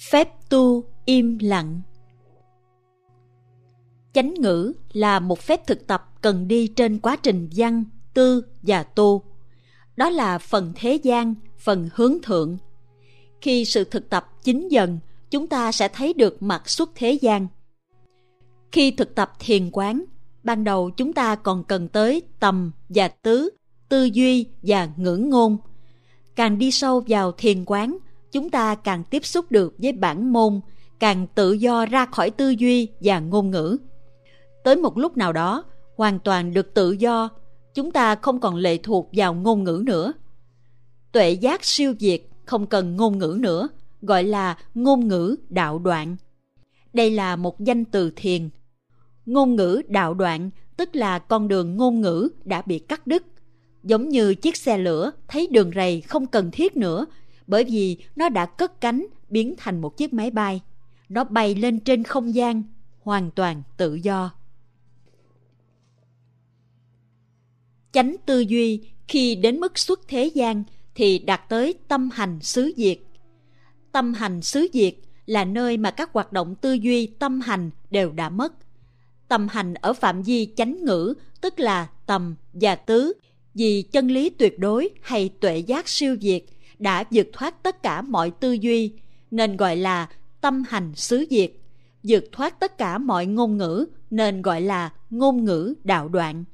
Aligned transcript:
Phép 0.00 0.48
tu 0.50 0.84
im 1.04 1.38
lặng 1.40 1.80
Chánh 4.12 4.34
ngữ 4.34 4.72
là 4.92 5.20
một 5.20 5.38
phép 5.40 5.66
thực 5.66 5.86
tập 5.86 6.10
cần 6.20 6.48
đi 6.48 6.66
trên 6.68 6.98
quá 6.98 7.16
trình 7.16 7.48
văn, 7.56 7.84
tư 8.14 8.44
và 8.62 8.82
tu. 8.82 9.22
Đó 9.96 10.10
là 10.10 10.38
phần 10.38 10.72
thế 10.76 10.94
gian, 10.94 11.34
phần 11.58 11.88
hướng 11.94 12.22
thượng. 12.22 12.58
Khi 13.40 13.64
sự 13.64 13.84
thực 13.84 14.10
tập 14.10 14.44
chính 14.44 14.68
dần, 14.68 14.98
chúng 15.30 15.46
ta 15.46 15.72
sẽ 15.72 15.88
thấy 15.88 16.14
được 16.14 16.42
mặt 16.42 16.68
xuất 16.68 16.90
thế 16.94 17.12
gian. 17.12 17.46
Khi 18.72 18.90
thực 18.90 19.14
tập 19.14 19.32
thiền 19.38 19.70
quán, 19.72 20.04
ban 20.44 20.64
đầu 20.64 20.90
chúng 20.90 21.12
ta 21.12 21.34
còn 21.34 21.64
cần 21.64 21.88
tới 21.88 22.22
tầm 22.40 22.72
và 22.88 23.08
tứ, 23.08 23.50
tư 23.88 24.04
duy 24.04 24.46
và 24.62 24.88
ngữ 24.96 25.16
ngôn. 25.16 25.56
Càng 26.36 26.58
đi 26.58 26.70
sâu 26.70 27.04
vào 27.08 27.32
thiền 27.32 27.64
quán, 27.64 27.98
chúng 28.32 28.50
ta 28.50 28.74
càng 28.74 29.04
tiếp 29.04 29.26
xúc 29.26 29.52
được 29.52 29.74
với 29.78 29.92
bản 29.92 30.32
môn, 30.32 30.60
càng 30.98 31.26
tự 31.34 31.52
do 31.52 31.86
ra 31.86 32.06
khỏi 32.06 32.30
tư 32.30 32.50
duy 32.50 32.88
và 33.00 33.20
ngôn 33.20 33.50
ngữ. 33.50 33.76
Tới 34.64 34.76
một 34.76 34.98
lúc 34.98 35.16
nào 35.16 35.32
đó, 35.32 35.64
hoàn 35.96 36.18
toàn 36.18 36.54
được 36.54 36.74
tự 36.74 36.92
do, 36.92 37.28
chúng 37.74 37.90
ta 37.90 38.14
không 38.14 38.40
còn 38.40 38.56
lệ 38.56 38.78
thuộc 38.78 39.10
vào 39.12 39.34
ngôn 39.34 39.64
ngữ 39.64 39.82
nữa. 39.86 40.12
Tuệ 41.12 41.30
giác 41.30 41.64
siêu 41.64 41.94
việt 41.98 42.30
không 42.44 42.66
cần 42.66 42.96
ngôn 42.96 43.18
ngữ 43.18 43.36
nữa, 43.40 43.68
gọi 44.02 44.24
là 44.24 44.58
ngôn 44.74 45.08
ngữ 45.08 45.36
đạo 45.48 45.78
đoạn. 45.78 46.16
Đây 46.92 47.10
là 47.10 47.36
một 47.36 47.60
danh 47.60 47.84
từ 47.84 48.10
thiền. 48.16 48.48
Ngôn 49.26 49.56
ngữ 49.56 49.82
đạo 49.88 50.14
đoạn 50.14 50.50
tức 50.76 50.96
là 50.96 51.18
con 51.18 51.48
đường 51.48 51.76
ngôn 51.76 52.00
ngữ 52.00 52.28
đã 52.44 52.62
bị 52.62 52.78
cắt 52.78 53.06
đứt. 53.06 53.22
Giống 53.82 54.08
như 54.08 54.34
chiếc 54.34 54.56
xe 54.56 54.78
lửa 54.78 55.10
thấy 55.28 55.46
đường 55.50 55.70
rầy 55.74 56.00
không 56.00 56.26
cần 56.26 56.50
thiết 56.50 56.76
nữa 56.76 57.06
bởi 57.48 57.64
vì 57.64 57.96
nó 58.16 58.28
đã 58.28 58.46
cất 58.46 58.80
cánh 58.80 59.06
biến 59.28 59.54
thành 59.58 59.80
một 59.80 59.96
chiếc 59.96 60.12
máy 60.12 60.30
bay. 60.30 60.60
Nó 61.08 61.24
bay 61.24 61.54
lên 61.54 61.80
trên 61.80 62.04
không 62.04 62.34
gian, 62.34 62.62
hoàn 63.02 63.30
toàn 63.30 63.62
tự 63.76 63.94
do. 63.94 64.30
Chánh 67.92 68.16
tư 68.26 68.40
duy 68.40 68.80
khi 69.08 69.34
đến 69.34 69.60
mức 69.60 69.78
xuất 69.78 70.08
thế 70.08 70.24
gian 70.24 70.64
thì 70.94 71.18
đạt 71.18 71.40
tới 71.48 71.74
tâm 71.88 72.10
hành 72.12 72.38
xứ 72.40 72.72
diệt. 72.76 72.98
Tâm 73.92 74.14
hành 74.14 74.42
xứ 74.42 74.66
diệt 74.72 74.94
là 75.26 75.44
nơi 75.44 75.76
mà 75.76 75.90
các 75.90 76.12
hoạt 76.12 76.32
động 76.32 76.54
tư 76.54 76.72
duy 76.72 77.06
tâm 77.06 77.40
hành 77.40 77.70
đều 77.90 78.12
đã 78.12 78.28
mất. 78.28 78.52
Tâm 79.28 79.48
hành 79.48 79.74
ở 79.74 79.92
phạm 79.92 80.22
vi 80.22 80.52
chánh 80.56 80.84
ngữ 80.84 81.14
tức 81.40 81.60
là 81.60 81.88
tầm 82.06 82.34
và 82.52 82.74
tứ 82.74 83.12
vì 83.54 83.82
chân 83.82 84.08
lý 84.08 84.30
tuyệt 84.30 84.58
đối 84.58 84.88
hay 85.02 85.30
tuệ 85.40 85.58
giác 85.58 85.88
siêu 85.88 86.16
diệt 86.20 86.42
đã 86.78 87.04
vượt 87.10 87.28
thoát 87.32 87.62
tất 87.62 87.82
cả 87.82 88.02
mọi 88.02 88.30
tư 88.30 88.52
duy, 88.52 88.92
nên 89.30 89.56
gọi 89.56 89.76
là 89.76 90.08
tâm 90.40 90.62
hành 90.68 90.94
xứ 90.94 91.24
diệt. 91.30 91.52
Vượt 92.02 92.24
thoát 92.32 92.60
tất 92.60 92.78
cả 92.78 92.98
mọi 92.98 93.26
ngôn 93.26 93.56
ngữ, 93.56 93.86
nên 94.10 94.42
gọi 94.42 94.60
là 94.60 94.92
ngôn 95.10 95.44
ngữ 95.44 95.74
đạo 95.84 96.08
đoạn. 96.08 96.44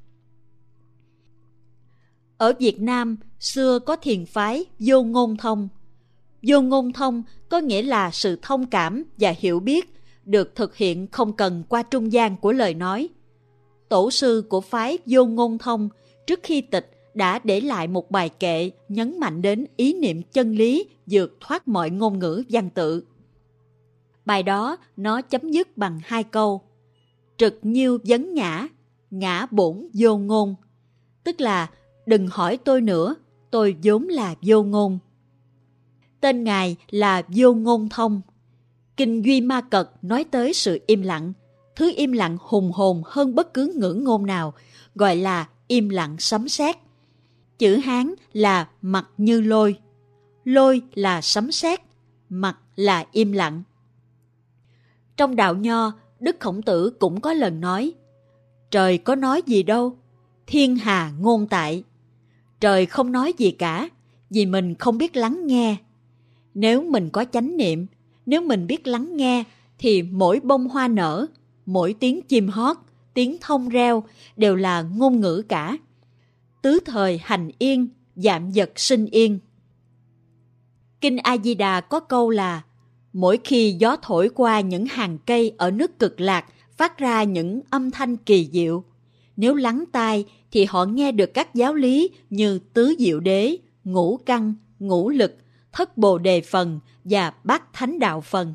Ở 2.39 2.53
việt 2.59 2.81
nam, 2.81 3.17
xưa 3.41 3.79
có 3.79 3.97
thiền 3.97 4.27
phái 4.27 4.65
vô 4.79 5.03
ngôn 5.03 5.37
thông. 5.37 5.69
Vô 6.43 6.61
ngôn 6.61 6.93
thông 6.93 7.23
có 7.49 7.59
nghĩa 7.59 7.83
là 7.83 8.11
sự 8.11 8.39
thông 8.43 8.67
cảm 8.67 9.05
và 9.19 9.35
hiểu 9.39 9.61
biết 9.61 9.95
được 10.25 10.55
thực 10.55 10.77
hiện 10.77 11.07
không 11.07 11.33
cần 11.33 11.65
qua 11.69 11.83
trung 11.83 12.13
gian 12.13 12.37
của 12.37 12.53
lời 12.53 12.75
nói. 12.75 13.09
Tổ 13.89 14.11
sư 14.11 14.45
của 14.49 14.61
phái 14.61 14.99
vô 15.07 15.27
ngôn 15.27 15.59
thông 15.59 15.89
trước 16.27 16.41
khi 16.43 16.61
tịch 16.61 16.94
đã 17.15 17.41
để 17.45 17.61
lại 17.61 17.89
một 17.89 18.11
bài 18.11 18.29
kệ 18.29 18.71
nhấn 18.89 19.21
mạnh 19.21 19.43
đến 19.43 19.67
ý 19.77 19.95
niệm 19.95 20.23
chân 20.23 20.55
lý 20.55 20.89
vượt 21.07 21.37
thoát 21.41 21.69
mọi 21.69 21.91
ngôn 21.91 22.19
ngữ 22.19 22.43
văn 22.51 22.71
tự. 22.71 23.05
Bài 24.25 24.43
đó 24.43 24.77
nó 24.97 25.23
chấm 25.23 25.51
dứt 25.51 25.77
bằng 25.77 26.01
hai 26.05 26.25
câu. 26.25 26.63
Trực 27.37 27.59
nhiêu 27.63 27.99
vấn 28.05 28.35
ngã, 28.35 28.69
ngã 29.11 29.47
bổn 29.51 29.89
vô 29.95 30.17
ngôn. 30.17 30.55
Tức 31.25 31.41
là 31.41 31.71
đừng 32.07 32.29
hỏi 32.31 32.57
tôi 32.57 32.81
nữa, 32.81 33.15
tôi 33.51 33.77
vốn 33.83 34.09
là 34.09 34.35
vô 34.43 34.63
ngôn. 34.63 34.99
Tên 36.21 36.45
Ngài 36.45 36.77
là 36.91 37.23
Vô 37.29 37.55
Ngôn 37.55 37.89
Thông. 37.89 38.21
Kinh 38.97 39.25
Duy 39.25 39.41
Ma 39.41 39.61
Cật 39.61 39.91
nói 40.03 40.25
tới 40.25 40.53
sự 40.53 40.81
im 40.87 41.03
lặng, 41.03 41.33
thứ 41.77 41.93
im 41.97 42.13
lặng 42.13 42.37
hùng 42.41 42.73
hồn 42.73 43.03
hơn 43.07 43.35
bất 43.35 43.55
cứ 43.55 43.73
ngữ 43.77 43.93
ngôn 43.93 44.27
nào, 44.27 44.55
gọi 44.95 45.17
là 45.17 45.49
im 45.69 45.89
lặng 45.89 46.17
sấm 46.19 46.49
sét. 46.49 46.77
Chữ 47.59 47.77
Hán 47.77 48.15
là 48.33 48.69
mặt 48.83 49.09
như 49.19 49.41
lôi, 49.41 49.79
lôi 50.45 50.83
là 50.95 51.21
sấm 51.21 51.53
sét, 51.53 51.81
mặt 52.29 52.57
là 52.77 53.05
im 53.13 53.33
lặng. 53.33 53.63
Trong 55.17 55.37
đạo 55.37 55.55
nho, 55.55 55.93
Đức 56.21 56.37
Khổng 56.41 56.63
Tử 56.63 56.91
cũng 56.91 57.21
có 57.21 57.33
lần 57.33 57.61
nói, 57.61 57.93
trời 58.71 58.99
có 58.99 59.15
nói 59.15 59.43
gì 59.47 59.63
đâu, 59.63 59.97
thiên 60.47 60.77
hà 60.77 61.13
ngôn 61.21 61.47
tại. 61.47 61.85
Trời 62.61 62.87
không 62.87 63.13
nói 63.13 63.33
gì 63.39 63.51
cả, 63.51 63.89
vì 64.31 64.47
mình 64.47 64.75
không 64.75 64.99
biết 64.99 65.17
lắng 65.17 65.47
nghe. 65.47 65.77
Nếu 66.55 66.83
mình 66.83 67.11
có 67.11 67.25
chánh 67.33 67.57
niệm, 67.57 67.87
nếu 68.27 68.43
mình 68.43 68.67
biết 68.67 68.87
lắng 68.87 69.17
nghe, 69.17 69.45
thì 69.79 70.03
mỗi 70.03 70.41
bông 70.41 70.69
hoa 70.69 70.89
nở, 70.89 71.27
mỗi 71.67 71.95
tiếng 72.01 72.23
chim 72.23 72.49
hót, 72.49 72.77
tiếng 73.15 73.37
thông 73.41 73.69
reo 73.69 74.05
đều 74.37 74.57
là 74.57 74.83
ngôn 74.83 75.21
ngữ 75.21 75.43
cả 75.49 75.77
tứ 76.65 76.81
thời 76.85 77.21
hành 77.25 77.51
yên, 77.59 77.89
giảm 78.17 78.51
vật 78.55 78.73
sinh 78.77 79.07
yên. 79.07 79.39
Kinh 81.01 81.19
A-di-đà 81.19 81.81
có 81.81 82.01
câu 82.01 82.31
là 82.31 82.63
Mỗi 83.13 83.39
khi 83.45 83.77
gió 83.79 83.97
thổi 84.03 84.29
qua 84.35 84.61
những 84.61 84.87
hàng 84.87 85.19
cây 85.27 85.55
ở 85.59 85.71
nước 85.71 85.99
cực 85.99 86.21
lạc 86.21 86.45
phát 86.77 86.99
ra 86.99 87.23
những 87.23 87.61
âm 87.71 87.91
thanh 87.91 88.17
kỳ 88.17 88.49
diệu. 88.53 88.85
Nếu 89.37 89.55
lắng 89.55 89.85
tai 89.93 90.25
thì 90.51 90.65
họ 90.65 90.85
nghe 90.85 91.13
được 91.13 91.35
các 91.35 91.55
giáo 91.55 91.75
lý 91.75 92.11
như 92.31 92.59
tứ 92.59 92.95
diệu 92.99 93.21
đế, 93.21 93.57
ngũ 93.85 94.17
căn, 94.17 94.55
ngũ 94.79 95.11
lực, 95.11 95.37
thất 95.73 95.99
bồ 95.99 96.19
đề 96.19 96.41
phần 96.41 96.81
và 97.05 97.33
bát 97.45 97.73
thánh 97.73 97.99
đạo 97.99 98.21
phần. 98.21 98.55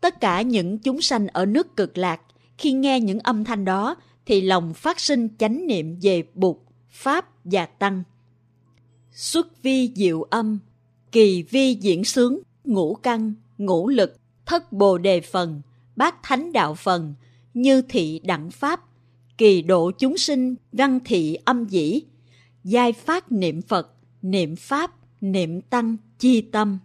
Tất 0.00 0.20
cả 0.20 0.42
những 0.42 0.78
chúng 0.78 1.00
sanh 1.00 1.26
ở 1.28 1.46
nước 1.46 1.76
cực 1.76 1.98
lạc 1.98 2.20
khi 2.58 2.72
nghe 2.72 3.00
những 3.00 3.18
âm 3.18 3.44
thanh 3.44 3.64
đó 3.64 3.96
thì 4.26 4.40
lòng 4.40 4.74
phát 4.74 5.00
sinh 5.00 5.28
chánh 5.38 5.66
niệm 5.66 5.98
về 6.02 6.22
Bụt, 6.34 6.56
Pháp 6.96 7.28
và 7.44 7.66
Tăng. 7.66 8.02
Xuất 9.12 9.62
vi 9.62 9.92
diệu 9.94 10.22
âm, 10.22 10.58
kỳ 11.12 11.42
vi 11.42 11.74
diễn 11.74 12.04
sướng, 12.04 12.40
ngũ 12.64 12.94
căn, 12.94 13.34
ngũ 13.58 13.88
lực, 13.88 14.16
thất 14.46 14.72
bồ 14.72 14.98
đề 14.98 15.20
phần, 15.20 15.62
bát 15.96 16.22
thánh 16.22 16.52
đạo 16.52 16.74
phần, 16.74 17.14
như 17.54 17.82
thị 17.82 18.20
đẳng 18.24 18.50
Pháp, 18.50 18.80
kỳ 19.38 19.62
độ 19.62 19.90
chúng 19.90 20.18
sinh, 20.18 20.54
văn 20.72 20.98
thị 21.04 21.38
âm 21.44 21.64
dĩ, 21.64 22.02
giai 22.64 22.92
phát 22.92 23.32
niệm 23.32 23.62
Phật, 23.62 23.92
niệm 24.22 24.56
Pháp, 24.56 24.90
niệm 25.20 25.60
Tăng, 25.60 25.96
chi 26.18 26.40
tâm. 26.40 26.78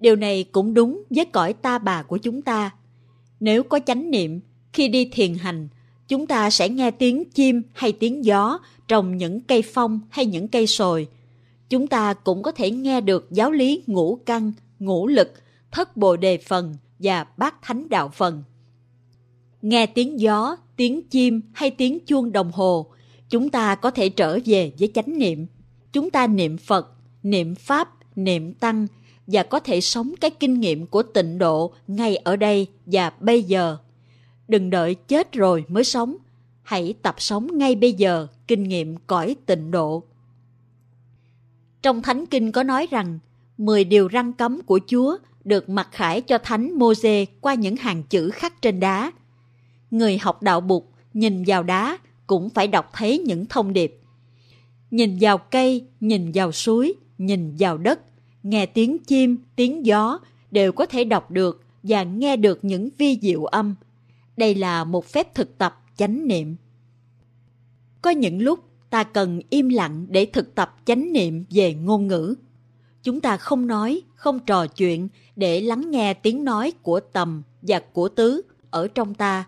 Điều 0.00 0.16
này 0.16 0.44
cũng 0.44 0.74
đúng 0.74 1.02
với 1.10 1.24
cõi 1.24 1.52
ta 1.52 1.78
bà 1.78 2.02
của 2.02 2.16
chúng 2.18 2.42
ta. 2.42 2.70
Nếu 3.40 3.62
có 3.62 3.80
chánh 3.86 4.10
niệm, 4.10 4.40
khi 4.72 4.88
đi 4.88 5.08
thiền 5.12 5.34
hành, 5.34 5.68
chúng 6.08 6.26
ta 6.26 6.50
sẽ 6.50 6.68
nghe 6.68 6.90
tiếng 6.90 7.30
chim 7.30 7.62
hay 7.72 7.92
tiếng 7.92 8.24
gió 8.24 8.58
trồng 8.88 9.16
những 9.16 9.40
cây 9.40 9.62
phong 9.62 10.00
hay 10.10 10.26
những 10.26 10.48
cây 10.48 10.66
sồi. 10.66 11.08
Chúng 11.68 11.86
ta 11.86 12.14
cũng 12.14 12.42
có 12.42 12.52
thể 12.52 12.70
nghe 12.70 13.00
được 13.00 13.28
giáo 13.30 13.50
lý 13.50 13.82
ngũ 13.86 14.18
căn, 14.26 14.52
ngũ 14.78 15.06
lực, 15.06 15.32
thất 15.70 15.96
bồ 15.96 16.16
đề 16.16 16.38
phần 16.38 16.76
và 16.98 17.26
bát 17.36 17.62
thánh 17.62 17.88
đạo 17.88 18.10
phần. 18.14 18.42
Nghe 19.62 19.86
tiếng 19.86 20.20
gió, 20.20 20.56
tiếng 20.76 21.02
chim 21.08 21.40
hay 21.52 21.70
tiếng 21.70 21.98
chuông 22.06 22.32
đồng 22.32 22.52
hồ, 22.52 22.86
chúng 23.30 23.50
ta 23.50 23.74
có 23.74 23.90
thể 23.90 24.08
trở 24.08 24.38
về 24.44 24.72
với 24.78 24.90
chánh 24.94 25.18
niệm. 25.18 25.46
Chúng 25.92 26.10
ta 26.10 26.26
niệm 26.26 26.58
Phật, 26.58 26.88
niệm 27.22 27.54
Pháp, 27.54 27.88
niệm 28.16 28.54
Tăng 28.54 28.86
và 29.26 29.42
có 29.42 29.60
thể 29.60 29.80
sống 29.80 30.12
cái 30.20 30.30
kinh 30.30 30.60
nghiệm 30.60 30.86
của 30.86 31.02
tịnh 31.02 31.38
độ 31.38 31.72
ngay 31.86 32.16
ở 32.16 32.36
đây 32.36 32.66
và 32.86 33.12
bây 33.20 33.42
giờ. 33.42 33.76
Đừng 34.52 34.70
đợi 34.70 34.94
chết 34.94 35.32
rồi 35.32 35.64
mới 35.68 35.84
sống, 35.84 36.16
hãy 36.62 36.94
tập 37.02 37.14
sống 37.18 37.58
ngay 37.58 37.74
bây 37.74 37.92
giờ 37.92 38.26
kinh 38.48 38.62
nghiệm 38.62 38.96
cõi 39.06 39.36
tịnh 39.46 39.70
độ. 39.70 40.02
Trong 41.82 42.02
Thánh 42.02 42.26
Kinh 42.26 42.52
có 42.52 42.62
nói 42.62 42.88
rằng, 42.90 43.18
10 43.58 43.84
điều 43.84 44.08
răn 44.12 44.32
cấm 44.32 44.60
của 44.62 44.80
Chúa 44.86 45.16
được 45.44 45.68
mặc 45.68 45.88
khải 45.92 46.20
cho 46.20 46.38
Thánh 46.38 46.78
Môse 46.78 47.24
qua 47.40 47.54
những 47.54 47.76
hàng 47.76 48.02
chữ 48.02 48.30
khắc 48.30 48.62
trên 48.62 48.80
đá. 48.80 49.12
Người 49.90 50.18
học 50.18 50.42
đạo 50.42 50.60
bục 50.60 50.92
nhìn 51.14 51.44
vào 51.46 51.62
đá 51.62 51.98
cũng 52.26 52.48
phải 52.48 52.68
đọc 52.68 52.90
thấy 52.92 53.18
những 53.18 53.46
thông 53.46 53.72
điệp. 53.72 54.00
Nhìn 54.90 55.18
vào 55.20 55.38
cây, 55.38 55.84
nhìn 56.00 56.30
vào 56.34 56.52
suối, 56.52 56.94
nhìn 57.18 57.54
vào 57.58 57.78
đất, 57.78 58.00
nghe 58.42 58.66
tiếng 58.66 58.98
chim, 58.98 59.36
tiếng 59.56 59.86
gió 59.86 60.18
đều 60.50 60.72
có 60.72 60.86
thể 60.86 61.04
đọc 61.04 61.30
được 61.30 61.64
và 61.82 62.02
nghe 62.02 62.36
được 62.36 62.58
những 62.62 62.88
vi 62.98 63.18
diệu 63.22 63.44
âm. 63.44 63.74
Đây 64.42 64.54
là 64.54 64.84
một 64.84 65.06
phép 65.06 65.34
thực 65.34 65.58
tập 65.58 65.82
chánh 65.96 66.28
niệm. 66.28 66.56
Có 68.02 68.10
những 68.10 68.42
lúc 68.42 68.60
ta 68.90 69.04
cần 69.04 69.40
im 69.50 69.68
lặng 69.68 70.06
để 70.08 70.26
thực 70.26 70.54
tập 70.54 70.76
chánh 70.84 71.12
niệm 71.12 71.44
về 71.50 71.74
ngôn 71.74 72.06
ngữ. 72.06 72.34
chúng 73.02 73.20
ta 73.20 73.36
không 73.36 73.66
nói, 73.66 74.02
không 74.14 74.40
trò 74.40 74.66
chuyện 74.66 75.08
để 75.36 75.60
lắng 75.60 75.90
nghe 75.90 76.14
tiếng 76.14 76.44
nói 76.44 76.72
của 76.82 77.00
tầm 77.00 77.42
và 77.62 77.80
của 77.92 78.08
tứ 78.08 78.42
ở 78.70 78.88
trong 78.88 79.14
ta. 79.14 79.44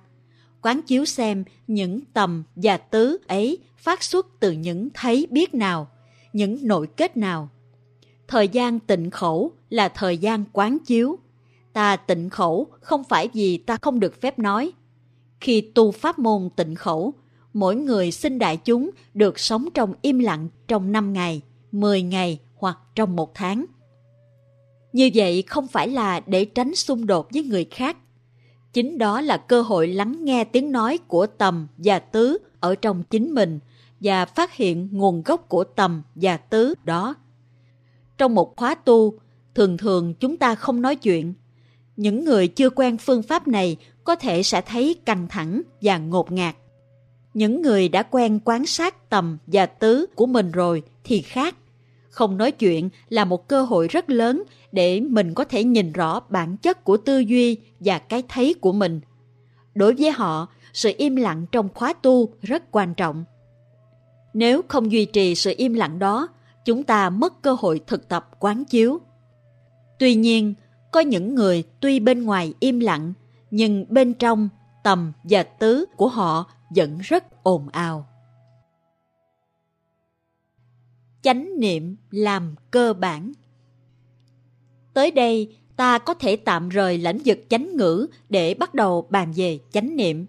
Quán 0.62 0.82
chiếu 0.82 1.05
xem 1.05 1.44
những 1.67 2.00
tầm 2.12 2.44
và 2.56 2.76
tứ 2.76 3.19
ấy 3.26 3.58
phát 3.76 4.02
xuất 4.02 4.26
từ 4.41 4.52
những 4.52 4.88
thấy 4.94 5.26
biết 5.31 5.55
nào, 5.55 5.88
những 6.32 6.58
nội 6.62 6.87
kết 6.96 7.17
nào. 7.17 7.49
Thời 8.29 8.49
gian 8.49 8.81
tịnh 8.81 9.11
khẩu 9.11 9.52
là 9.70 9.88
thời 9.88 10.19
gian 10.19 10.44
quán 10.52 10.79
chiếu. 10.87 11.19
Ta 11.73 11.96
tịnh 11.96 12.31
khẩu 12.31 12.67
không 12.81 13.05
phải 13.05 13.29
vì 13.32 13.58
ta 13.58 13.76
không 13.76 14.00
được 14.00 14.20
phép 14.20 14.38
nói. 14.38 14.73
Khi 15.40 15.60
tu 15.60 15.90
pháp 15.90 16.19
môn 16.19 16.48
tịnh 16.56 16.75
khẩu, 16.75 17.14
mỗi 17.52 17.76
người 17.76 18.10
xin 18.10 18.38
đại 18.38 18.56
chúng 18.56 18.90
được 19.14 19.38
sống 19.38 19.69
trong 19.75 19.94
im 20.02 20.19
lặng 20.19 20.48
trong 20.69 20.92
5 20.92 21.12
ngày, 21.12 21.42
10 21.72 22.02
ngày 22.02 22.38
hoặc 22.54 22.78
trong 22.94 23.16
một 23.16 23.34
tháng. 23.34 23.64
Như 24.92 25.10
vậy 25.14 25.42
không 25.46 25.66
phải 25.66 25.88
là 25.88 26.20
để 26.20 26.44
tránh 26.44 26.75
xung 26.75 27.06
đột 27.06 27.28
với 27.32 27.42
người 27.42 27.64
khác. 27.64 27.96
Chính 28.72 28.98
đó 28.98 29.20
là 29.20 29.36
cơ 29.36 29.62
hội 29.62 29.88
lắng 29.88 30.25
nghe 30.25 30.44
tiếng 30.44 30.72
nói 30.72 30.98
của 31.08 31.26
tầm 31.26 31.66
và 31.78 31.98
tứ 31.98 32.38
ở 32.60 32.75
trong 32.75 33.02
chính 33.02 33.34
mình 33.34 33.58
và 34.00 34.25
phát 34.25 34.54
hiện 34.54 34.88
nguồn 34.92 35.22
gốc 35.22 35.48
của 35.48 35.64
tầm 35.64 36.02
và 36.14 36.36
tứ 36.36 36.75
đó. 36.84 37.14
Trong 38.19 38.34
một 38.34 38.56
khóa 38.56 38.75
tu, 38.75 39.19
thường 39.54 39.76
thường 39.76 40.14
chúng 40.14 40.36
ta 40.36 40.54
không 40.54 40.82
nói 40.82 40.96
chuyện. 40.96 41.34
Những 41.96 42.25
người 42.25 42.48
chưa 42.48 42.70
quen 42.70 42.96
phương 42.98 43.22
pháp 43.22 43.48
này 43.48 43.76
có 44.04 44.14
thể 44.14 44.42
sẽ 44.42 44.60
thấy 44.60 44.96
căng 45.04 45.28
thẳng 45.28 45.62
và 45.82 45.98
ngột 45.98 46.32
ngạt. 46.32 46.56
Những 47.34 47.62
người 47.62 47.88
đã 47.88 48.02
quen 48.02 48.38
quan 48.44 48.66
sát 48.66 49.10
tầm 49.10 49.38
và 49.46 49.66
tứ 49.66 50.06
của 50.14 50.26
mình 50.26 50.52
rồi 50.52 50.82
thì 51.04 51.22
khác. 51.22 51.56
Không 52.10 52.36
nói 52.36 52.50
chuyện 52.50 52.88
là 53.08 53.24
một 53.24 53.48
cơ 53.48 53.62
hội 53.62 53.88
rất 53.88 54.10
lớn 54.10 54.42
để 54.72 55.00
mình 55.00 55.34
có 55.34 55.44
thể 55.44 55.64
nhìn 55.64 55.92
rõ 55.92 56.20
bản 56.28 56.56
chất 56.56 56.84
của 56.84 56.96
tư 56.96 57.18
duy 57.18 57.58
và 57.80 57.98
cái 57.98 58.22
thấy 58.28 58.54
của 58.54 58.72
mình. 58.72 59.00
Đối 59.74 59.94
với 59.94 60.10
họ, 60.10 60.48
sự 60.72 60.92
im 60.98 61.16
lặng 61.16 61.46
trong 61.52 61.68
khóa 61.74 61.92
tu 61.92 62.28
rất 62.42 62.62
quan 62.70 62.94
trọng. 62.94 63.24
Nếu 64.34 64.62
không 64.68 64.92
duy 64.92 65.04
trì 65.04 65.34
sự 65.34 65.54
im 65.56 65.74
lặng 65.74 65.98
đó, 65.98 66.28
chúng 66.64 66.82
ta 66.82 67.10
mất 67.10 67.42
cơ 67.42 67.56
hội 67.60 67.80
thực 67.86 68.08
tập 68.08 68.30
quán 68.38 68.64
chiếu. 68.64 69.00
Tuy 69.98 70.14
nhiên, 70.14 70.54
có 70.92 71.00
những 71.00 71.34
người 71.34 71.64
tuy 71.80 72.00
bên 72.00 72.24
ngoài 72.24 72.54
im 72.60 72.80
lặng, 72.80 73.12
nhưng 73.56 73.84
bên 73.88 74.14
trong 74.14 74.48
tầm 74.84 75.12
và 75.24 75.42
tứ 75.42 75.84
của 75.96 76.08
họ 76.08 76.50
vẫn 76.76 76.98
rất 76.98 77.42
ồn 77.42 77.68
ào. 77.68 78.06
Chánh 81.22 81.60
niệm 81.60 81.96
làm 82.10 82.54
cơ 82.70 82.92
bản 82.92 83.32
Tới 84.94 85.10
đây, 85.10 85.56
ta 85.76 85.98
có 85.98 86.14
thể 86.14 86.36
tạm 86.36 86.68
rời 86.68 86.98
lãnh 86.98 87.18
vực 87.24 87.38
chánh 87.48 87.76
ngữ 87.76 88.06
để 88.28 88.54
bắt 88.54 88.74
đầu 88.74 89.06
bàn 89.10 89.32
về 89.36 89.58
chánh 89.72 89.96
niệm. 89.96 90.26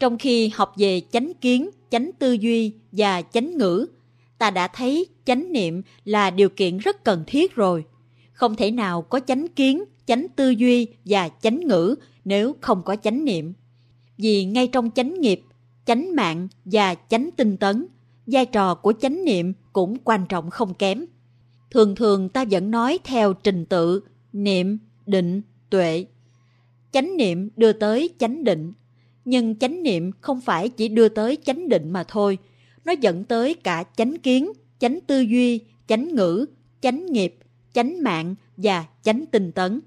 Trong 0.00 0.18
khi 0.18 0.48
học 0.54 0.74
về 0.76 1.00
chánh 1.12 1.32
kiến, 1.40 1.70
chánh 1.90 2.10
tư 2.18 2.32
duy 2.32 2.72
và 2.92 3.22
chánh 3.22 3.58
ngữ, 3.58 3.86
ta 4.38 4.50
đã 4.50 4.68
thấy 4.68 5.06
chánh 5.24 5.52
niệm 5.52 5.82
là 6.04 6.30
điều 6.30 6.48
kiện 6.48 6.78
rất 6.78 7.04
cần 7.04 7.24
thiết 7.26 7.54
rồi. 7.54 7.84
Không 8.32 8.56
thể 8.56 8.70
nào 8.70 9.02
có 9.02 9.20
chánh 9.26 9.48
kiến, 9.48 9.84
chánh 10.06 10.26
tư 10.36 10.50
duy 10.50 10.86
và 11.04 11.28
chánh 11.28 11.60
ngữ 11.60 11.96
nếu 12.24 12.56
không 12.60 12.82
có 12.82 12.96
chánh 12.96 13.24
niệm. 13.24 13.52
Vì 14.18 14.44
ngay 14.44 14.66
trong 14.66 14.90
chánh 14.90 15.20
nghiệp, 15.20 15.42
chánh 15.84 16.16
mạng 16.16 16.48
và 16.64 16.94
chánh 16.94 17.30
tinh 17.36 17.56
tấn, 17.56 17.86
vai 18.26 18.46
trò 18.46 18.74
của 18.74 18.92
chánh 19.00 19.24
niệm 19.24 19.52
cũng 19.72 19.96
quan 20.04 20.26
trọng 20.28 20.50
không 20.50 20.74
kém. 20.74 21.04
Thường 21.70 21.94
thường 21.94 22.28
ta 22.28 22.44
vẫn 22.50 22.70
nói 22.70 22.98
theo 23.04 23.32
trình 23.32 23.66
tự, 23.66 24.00
niệm, 24.32 24.78
định, 25.06 25.42
tuệ. 25.70 26.06
Chánh 26.92 27.16
niệm 27.16 27.50
đưa 27.56 27.72
tới 27.72 28.10
chánh 28.18 28.44
định, 28.44 28.72
nhưng 29.24 29.58
chánh 29.58 29.82
niệm 29.82 30.12
không 30.20 30.40
phải 30.40 30.68
chỉ 30.68 30.88
đưa 30.88 31.08
tới 31.08 31.38
chánh 31.44 31.68
định 31.68 31.90
mà 31.90 32.04
thôi, 32.08 32.38
nó 32.84 32.92
dẫn 32.92 33.24
tới 33.24 33.54
cả 33.54 33.84
chánh 33.96 34.18
kiến, 34.18 34.52
chánh 34.78 34.98
tư 35.06 35.20
duy, 35.20 35.60
chánh 35.86 36.14
ngữ, 36.14 36.46
chánh 36.80 37.06
nghiệp, 37.06 37.34
chánh 37.72 38.02
mạng 38.02 38.34
và 38.56 38.84
chánh 39.02 39.24
tinh 39.26 39.52
tấn. 39.52 39.80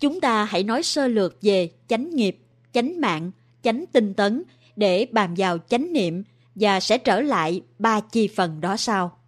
Chúng 0.00 0.20
ta 0.20 0.44
hãy 0.44 0.62
nói 0.62 0.82
sơ 0.82 1.08
lược 1.08 1.38
về 1.42 1.70
chánh 1.88 2.10
nghiệp, 2.10 2.38
chánh 2.72 3.00
mạng, 3.00 3.30
chánh 3.62 3.84
tinh 3.92 4.14
tấn 4.14 4.42
để 4.76 5.06
bàn 5.12 5.34
vào 5.36 5.58
chánh 5.58 5.92
niệm 5.92 6.22
và 6.54 6.80
sẽ 6.80 6.98
trở 6.98 7.20
lại 7.20 7.62
ba 7.78 8.00
chi 8.00 8.28
phần 8.28 8.60
đó 8.60 8.76
sau. 8.76 9.18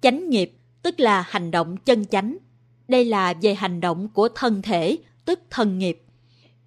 Chánh 0.00 0.30
nghiệp 0.30 0.52
tức 0.82 1.00
là 1.00 1.24
hành 1.28 1.50
động 1.50 1.76
chân 1.76 2.04
chánh. 2.04 2.36
Đây 2.88 3.04
là 3.04 3.34
về 3.42 3.54
hành 3.54 3.80
động 3.80 4.08
của 4.08 4.28
thân 4.34 4.62
thể, 4.62 4.96
tức 5.24 5.40
thân 5.50 5.78
nghiệp. 5.78 6.02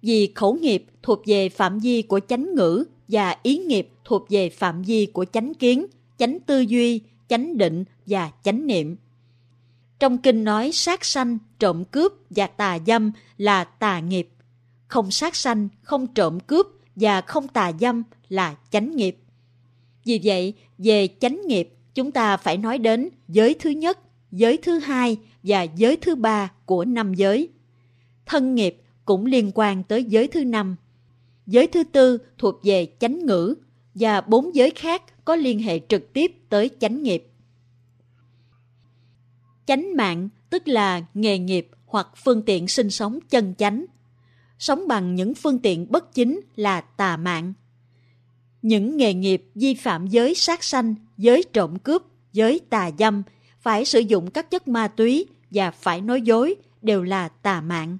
Vì 0.02 0.32
khẩu 0.34 0.54
nghiệp 0.54 0.84
thuộc 1.02 1.22
về 1.26 1.48
phạm 1.48 1.78
vi 1.78 2.02
của 2.02 2.20
chánh 2.28 2.54
ngữ 2.54 2.84
và 3.08 3.36
ý 3.42 3.58
nghiệp 3.58 3.88
thuộc 4.04 4.26
về 4.30 4.50
phạm 4.50 4.82
vi 4.82 5.06
của 5.06 5.24
chánh 5.32 5.54
kiến, 5.54 5.86
chánh 6.18 6.40
tư 6.40 6.60
duy, 6.60 7.00
chánh 7.28 7.58
định 7.58 7.84
và 8.06 8.30
chánh 8.42 8.66
niệm. 8.66 8.96
Trong 10.00 10.18
kinh 10.18 10.44
nói 10.44 10.70
sát 10.72 11.04
sanh, 11.04 11.38
trộm 11.58 11.84
cướp 11.84 12.12
và 12.30 12.46
tà 12.46 12.78
dâm 12.86 13.12
là 13.36 13.64
tà 13.64 14.00
nghiệp. 14.00 14.28
Không 14.88 15.10
sát 15.10 15.36
sanh, 15.36 15.68
không 15.82 16.06
trộm 16.06 16.40
cướp 16.40 16.66
và 16.96 17.20
không 17.20 17.48
tà 17.48 17.72
dâm 17.80 18.02
là 18.28 18.56
chánh 18.70 18.96
nghiệp. 18.96 19.16
Vì 20.04 20.20
vậy, 20.24 20.54
về 20.78 21.08
chánh 21.20 21.40
nghiệp, 21.46 21.74
chúng 21.94 22.10
ta 22.10 22.36
phải 22.36 22.56
nói 22.56 22.78
đến 22.78 23.08
giới 23.28 23.54
thứ 23.54 23.70
nhất, 23.70 23.98
giới 24.30 24.56
thứ 24.56 24.78
hai 24.78 25.18
và 25.42 25.62
giới 25.62 25.96
thứ 25.96 26.14
ba 26.14 26.52
của 26.64 26.84
năm 26.84 27.14
giới. 27.14 27.48
Thân 28.26 28.54
nghiệp 28.54 28.76
cũng 29.04 29.26
liên 29.26 29.50
quan 29.54 29.82
tới 29.82 30.04
giới 30.04 30.28
thứ 30.28 30.44
năm. 30.44 30.76
Giới 31.46 31.66
thứ 31.66 31.84
tư 31.84 32.18
thuộc 32.38 32.60
về 32.64 32.86
chánh 33.00 33.26
ngữ 33.26 33.54
và 33.94 34.20
bốn 34.20 34.54
giới 34.54 34.70
khác 34.70 35.24
có 35.24 35.36
liên 35.36 35.58
hệ 35.58 35.80
trực 35.88 36.12
tiếp 36.12 36.32
tới 36.48 36.70
chánh 36.80 37.02
nghiệp. 37.02 37.29
Chánh 39.70 39.96
mạng 39.96 40.28
tức 40.50 40.68
là 40.68 41.02
nghề 41.14 41.38
nghiệp 41.38 41.68
hoặc 41.86 42.08
phương 42.24 42.42
tiện 42.42 42.68
sinh 42.68 42.90
sống 42.90 43.18
chân 43.30 43.54
chánh. 43.58 43.84
Sống 44.58 44.88
bằng 44.88 45.14
những 45.14 45.34
phương 45.34 45.58
tiện 45.58 45.86
bất 45.90 46.14
chính 46.14 46.40
là 46.56 46.80
tà 46.80 47.16
mạng. 47.16 47.52
Những 48.62 48.96
nghề 48.96 49.14
nghiệp 49.14 49.44
vi 49.54 49.74
phạm 49.74 50.06
giới 50.06 50.34
sát 50.34 50.64
sanh, 50.64 50.94
giới 51.16 51.44
trộm 51.52 51.78
cướp, 51.78 52.02
giới 52.32 52.60
tà 52.70 52.90
dâm, 52.98 53.22
phải 53.60 53.84
sử 53.84 54.00
dụng 54.00 54.30
các 54.30 54.50
chất 54.50 54.68
ma 54.68 54.88
túy 54.88 55.26
và 55.50 55.70
phải 55.70 56.00
nói 56.00 56.22
dối 56.22 56.54
đều 56.82 57.02
là 57.02 57.28
tà 57.28 57.60
mạng. 57.60 57.98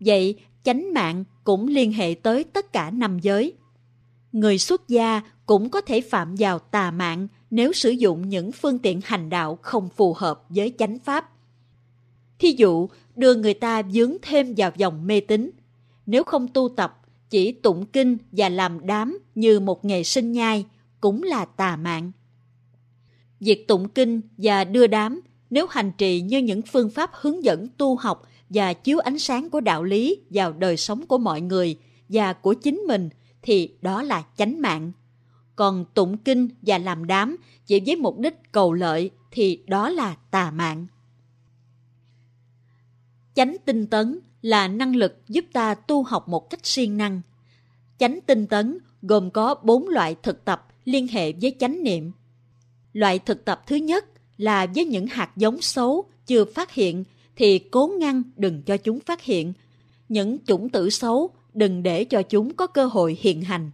Vậy, 0.00 0.36
chánh 0.62 0.94
mạng 0.94 1.24
cũng 1.44 1.66
liên 1.66 1.92
hệ 1.92 2.14
tới 2.22 2.44
tất 2.44 2.72
cả 2.72 2.90
năm 2.90 3.18
giới. 3.18 3.52
Người 4.32 4.58
xuất 4.58 4.88
gia 4.88 5.20
cũng 5.50 5.68
có 5.68 5.80
thể 5.80 6.00
phạm 6.00 6.34
vào 6.38 6.58
tà 6.58 6.90
mạng 6.90 7.28
nếu 7.50 7.72
sử 7.72 7.90
dụng 7.90 8.28
những 8.28 8.52
phương 8.52 8.78
tiện 8.78 9.00
hành 9.04 9.30
đạo 9.30 9.58
không 9.62 9.88
phù 9.88 10.14
hợp 10.14 10.42
với 10.48 10.74
chánh 10.78 10.98
pháp. 10.98 11.32
Thí 12.38 12.54
dụ, 12.56 12.88
đưa 13.16 13.34
người 13.34 13.54
ta 13.54 13.82
dướng 13.90 14.16
thêm 14.22 14.54
vào 14.56 14.70
dòng 14.76 15.06
mê 15.06 15.20
tín. 15.20 15.50
Nếu 16.06 16.24
không 16.24 16.48
tu 16.48 16.68
tập, 16.76 17.00
chỉ 17.30 17.52
tụng 17.52 17.86
kinh 17.86 18.18
và 18.32 18.48
làm 18.48 18.86
đám 18.86 19.18
như 19.34 19.60
một 19.60 19.84
nghề 19.84 20.02
sinh 20.02 20.32
nhai 20.32 20.66
cũng 21.00 21.22
là 21.22 21.44
tà 21.44 21.76
mạng. 21.76 22.12
Việc 23.40 23.68
tụng 23.68 23.88
kinh 23.88 24.20
và 24.38 24.64
đưa 24.64 24.86
đám 24.86 25.20
nếu 25.50 25.66
hành 25.70 25.92
trì 25.98 26.20
như 26.20 26.38
những 26.38 26.62
phương 26.62 26.90
pháp 26.90 27.10
hướng 27.12 27.44
dẫn 27.44 27.68
tu 27.76 27.96
học 27.96 28.22
và 28.50 28.72
chiếu 28.72 28.98
ánh 28.98 29.18
sáng 29.18 29.50
của 29.50 29.60
đạo 29.60 29.84
lý 29.84 30.18
vào 30.30 30.52
đời 30.52 30.76
sống 30.76 31.06
của 31.06 31.18
mọi 31.18 31.40
người 31.40 31.78
và 32.08 32.32
của 32.32 32.54
chính 32.54 32.76
mình 32.76 33.08
thì 33.42 33.74
đó 33.82 34.02
là 34.02 34.24
chánh 34.36 34.62
mạng. 34.62 34.92
Còn 35.56 35.84
tụng 35.94 36.16
kinh 36.16 36.48
và 36.62 36.78
làm 36.78 37.06
đám 37.06 37.36
chỉ 37.66 37.80
với 37.86 37.96
mục 37.96 38.18
đích 38.18 38.52
cầu 38.52 38.72
lợi 38.72 39.10
thì 39.30 39.62
đó 39.66 39.90
là 39.90 40.16
tà 40.30 40.50
mạng. 40.50 40.86
Chánh 43.34 43.56
tinh 43.64 43.86
tấn 43.86 44.20
là 44.42 44.68
năng 44.68 44.96
lực 44.96 45.22
giúp 45.28 45.44
ta 45.52 45.74
tu 45.74 46.02
học 46.02 46.28
một 46.28 46.50
cách 46.50 46.66
siêng 46.66 46.96
năng. 46.96 47.20
Chánh 47.98 48.18
tinh 48.26 48.46
tấn 48.46 48.78
gồm 49.02 49.30
có 49.30 49.54
bốn 49.54 49.88
loại 49.88 50.16
thực 50.22 50.44
tập 50.44 50.66
liên 50.84 51.08
hệ 51.08 51.32
với 51.32 51.56
chánh 51.58 51.82
niệm. 51.82 52.12
Loại 52.92 53.18
thực 53.18 53.44
tập 53.44 53.62
thứ 53.66 53.76
nhất 53.76 54.04
là 54.36 54.66
với 54.74 54.84
những 54.84 55.06
hạt 55.06 55.32
giống 55.36 55.60
xấu 55.60 56.04
chưa 56.26 56.44
phát 56.44 56.72
hiện 56.72 57.04
thì 57.36 57.58
cố 57.58 57.92
ngăn 57.98 58.22
đừng 58.36 58.62
cho 58.62 58.76
chúng 58.76 59.00
phát 59.00 59.22
hiện. 59.22 59.52
Những 60.08 60.38
chủng 60.46 60.68
tử 60.68 60.90
xấu 60.90 61.30
đừng 61.54 61.82
để 61.82 62.04
cho 62.04 62.22
chúng 62.22 62.54
có 62.54 62.66
cơ 62.66 62.86
hội 62.86 63.18
hiện 63.20 63.42
hành. 63.42 63.70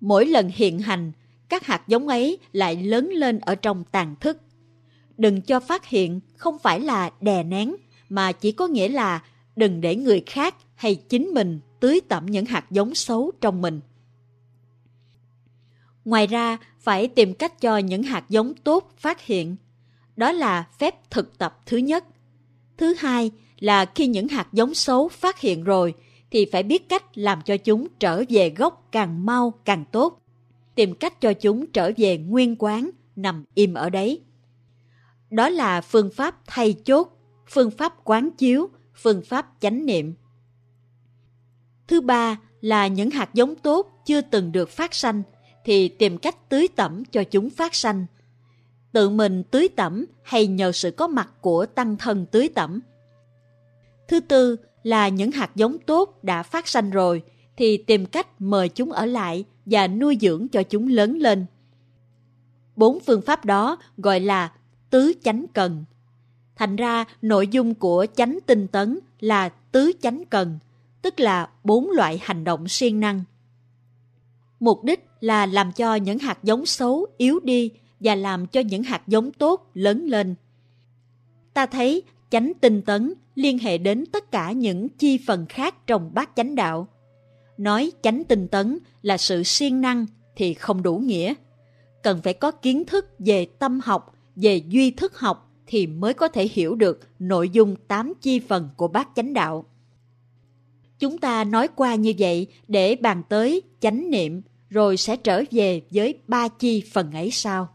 Mỗi 0.00 0.26
lần 0.26 0.50
hiện 0.54 0.78
hành, 0.78 1.12
các 1.48 1.66
hạt 1.66 1.82
giống 1.88 2.08
ấy 2.08 2.38
lại 2.52 2.76
lớn 2.76 3.10
lên 3.12 3.38
ở 3.38 3.54
trong 3.54 3.84
tàn 3.84 4.14
thức. 4.20 4.38
Đừng 5.18 5.40
cho 5.40 5.60
phát 5.60 5.86
hiện 5.86 6.20
không 6.36 6.58
phải 6.58 6.80
là 6.80 7.10
đè 7.20 7.42
nén, 7.42 7.76
mà 8.08 8.32
chỉ 8.32 8.52
có 8.52 8.66
nghĩa 8.66 8.88
là 8.88 9.22
đừng 9.56 9.80
để 9.80 9.96
người 9.96 10.22
khác 10.26 10.54
hay 10.74 10.94
chính 10.94 11.26
mình 11.26 11.60
tưới 11.80 12.00
tẩm 12.08 12.26
những 12.26 12.46
hạt 12.46 12.70
giống 12.70 12.94
xấu 12.94 13.32
trong 13.40 13.62
mình. 13.62 13.80
Ngoài 16.04 16.26
ra, 16.26 16.58
phải 16.80 17.08
tìm 17.08 17.34
cách 17.34 17.60
cho 17.60 17.78
những 17.78 18.02
hạt 18.02 18.24
giống 18.28 18.54
tốt 18.54 18.92
phát 18.98 19.20
hiện. 19.20 19.56
Đó 20.16 20.32
là 20.32 20.64
phép 20.78 21.10
thực 21.10 21.38
tập 21.38 21.62
thứ 21.66 21.76
nhất. 21.76 22.04
Thứ 22.76 22.94
hai 22.98 23.30
là 23.58 23.84
khi 23.84 24.06
những 24.06 24.28
hạt 24.28 24.48
giống 24.52 24.74
xấu 24.74 25.08
phát 25.08 25.40
hiện 25.40 25.64
rồi 25.64 25.94
thì 26.30 26.46
phải 26.52 26.62
biết 26.62 26.88
cách 26.88 27.18
làm 27.18 27.42
cho 27.44 27.56
chúng 27.56 27.86
trở 27.98 28.22
về 28.28 28.50
gốc 28.50 28.88
càng 28.92 29.26
mau 29.26 29.52
càng 29.64 29.84
tốt. 29.92 30.20
Tìm 30.74 30.94
cách 30.94 31.20
cho 31.20 31.32
chúng 31.32 31.66
trở 31.66 31.90
về 31.96 32.18
nguyên 32.18 32.56
quán, 32.58 32.90
nằm 33.16 33.44
im 33.54 33.74
ở 33.74 33.90
đấy. 33.90 34.20
Đó 35.30 35.48
là 35.48 35.80
phương 35.80 36.10
pháp 36.10 36.36
thay 36.46 36.74
chốt, 36.84 37.08
phương 37.48 37.70
pháp 37.70 37.94
quán 38.04 38.30
chiếu, 38.38 38.70
phương 38.94 39.22
pháp 39.22 39.46
chánh 39.60 39.86
niệm. 39.86 40.14
Thứ 41.88 42.00
ba 42.00 42.40
là 42.60 42.86
những 42.86 43.10
hạt 43.10 43.34
giống 43.34 43.54
tốt 43.54 43.92
chưa 44.06 44.20
từng 44.20 44.52
được 44.52 44.68
phát 44.68 44.94
sanh 44.94 45.22
thì 45.64 45.88
tìm 45.88 46.18
cách 46.18 46.48
tưới 46.48 46.68
tẩm 46.76 47.02
cho 47.10 47.24
chúng 47.24 47.50
phát 47.50 47.74
sanh. 47.74 48.06
Tự 48.92 49.10
mình 49.10 49.42
tưới 49.50 49.68
tẩm 49.76 50.04
hay 50.22 50.46
nhờ 50.46 50.72
sự 50.72 50.90
có 50.90 51.06
mặt 51.06 51.32
của 51.40 51.66
tăng 51.66 51.96
thân 51.96 52.26
tưới 52.26 52.48
tẩm. 52.54 52.80
Thứ 54.08 54.20
tư 54.20 54.56
là 54.86 55.08
những 55.08 55.30
hạt 55.30 55.50
giống 55.54 55.78
tốt 55.78 56.24
đã 56.24 56.42
phát 56.42 56.68
sanh 56.68 56.90
rồi 56.90 57.22
thì 57.56 57.76
tìm 57.76 58.06
cách 58.06 58.40
mời 58.40 58.68
chúng 58.68 58.92
ở 58.92 59.06
lại 59.06 59.44
và 59.64 59.88
nuôi 59.88 60.18
dưỡng 60.20 60.48
cho 60.48 60.62
chúng 60.62 60.88
lớn 60.88 61.18
lên. 61.18 61.46
Bốn 62.76 63.00
phương 63.00 63.22
pháp 63.22 63.44
đó 63.44 63.78
gọi 63.96 64.20
là 64.20 64.52
tứ 64.90 65.12
chánh 65.24 65.46
cần. 65.54 65.84
Thành 66.56 66.76
ra 66.76 67.04
nội 67.22 67.48
dung 67.48 67.74
của 67.74 68.06
chánh 68.16 68.38
tinh 68.46 68.66
tấn 68.68 68.98
là 69.20 69.48
tứ 69.48 69.92
chánh 70.02 70.24
cần, 70.30 70.58
tức 71.02 71.20
là 71.20 71.48
bốn 71.64 71.90
loại 71.90 72.20
hành 72.22 72.44
động 72.44 72.68
siêng 72.68 73.00
năng. 73.00 73.24
Mục 74.60 74.84
đích 74.84 75.06
là 75.20 75.46
làm 75.46 75.72
cho 75.72 75.94
những 75.94 76.18
hạt 76.18 76.38
giống 76.42 76.66
xấu 76.66 77.06
yếu 77.16 77.40
đi 77.40 77.70
và 78.00 78.14
làm 78.14 78.46
cho 78.46 78.60
những 78.60 78.82
hạt 78.82 79.02
giống 79.06 79.32
tốt 79.32 79.70
lớn 79.74 80.06
lên. 80.06 80.34
Ta 81.54 81.66
thấy 81.66 82.02
chánh 82.30 82.52
tinh 82.60 82.82
tấn 82.82 83.14
liên 83.36 83.58
hệ 83.58 83.78
đến 83.78 84.04
tất 84.12 84.30
cả 84.30 84.52
những 84.52 84.88
chi 84.88 85.18
phần 85.26 85.46
khác 85.48 85.86
trong 85.86 86.14
bát 86.14 86.30
chánh 86.36 86.54
đạo. 86.54 86.88
Nói 87.58 87.92
chánh 88.02 88.24
tinh 88.24 88.48
tấn 88.48 88.78
là 89.02 89.16
sự 89.16 89.42
siêng 89.42 89.80
năng 89.80 90.06
thì 90.36 90.54
không 90.54 90.82
đủ 90.82 90.96
nghĩa. 90.96 91.34
Cần 92.02 92.20
phải 92.22 92.34
có 92.34 92.50
kiến 92.50 92.84
thức 92.84 93.06
về 93.18 93.46
tâm 93.58 93.80
học, 93.84 94.14
về 94.36 94.56
duy 94.68 94.90
thức 94.90 95.18
học 95.18 95.52
thì 95.66 95.86
mới 95.86 96.14
có 96.14 96.28
thể 96.28 96.48
hiểu 96.48 96.74
được 96.74 97.00
nội 97.18 97.48
dung 97.48 97.76
tám 97.88 98.12
chi 98.20 98.40
phần 98.40 98.68
của 98.76 98.88
bát 98.88 99.08
chánh 99.14 99.32
đạo. 99.32 99.64
Chúng 100.98 101.18
ta 101.18 101.44
nói 101.44 101.68
qua 101.68 101.94
như 101.94 102.12
vậy 102.18 102.46
để 102.68 102.96
bàn 102.96 103.22
tới 103.28 103.62
chánh 103.80 104.10
niệm 104.10 104.42
rồi 104.70 104.96
sẽ 104.96 105.16
trở 105.16 105.42
về 105.50 105.82
với 105.90 106.18
ba 106.28 106.48
chi 106.48 106.82
phần 106.92 107.12
ấy 107.12 107.30
sau. 107.30 107.68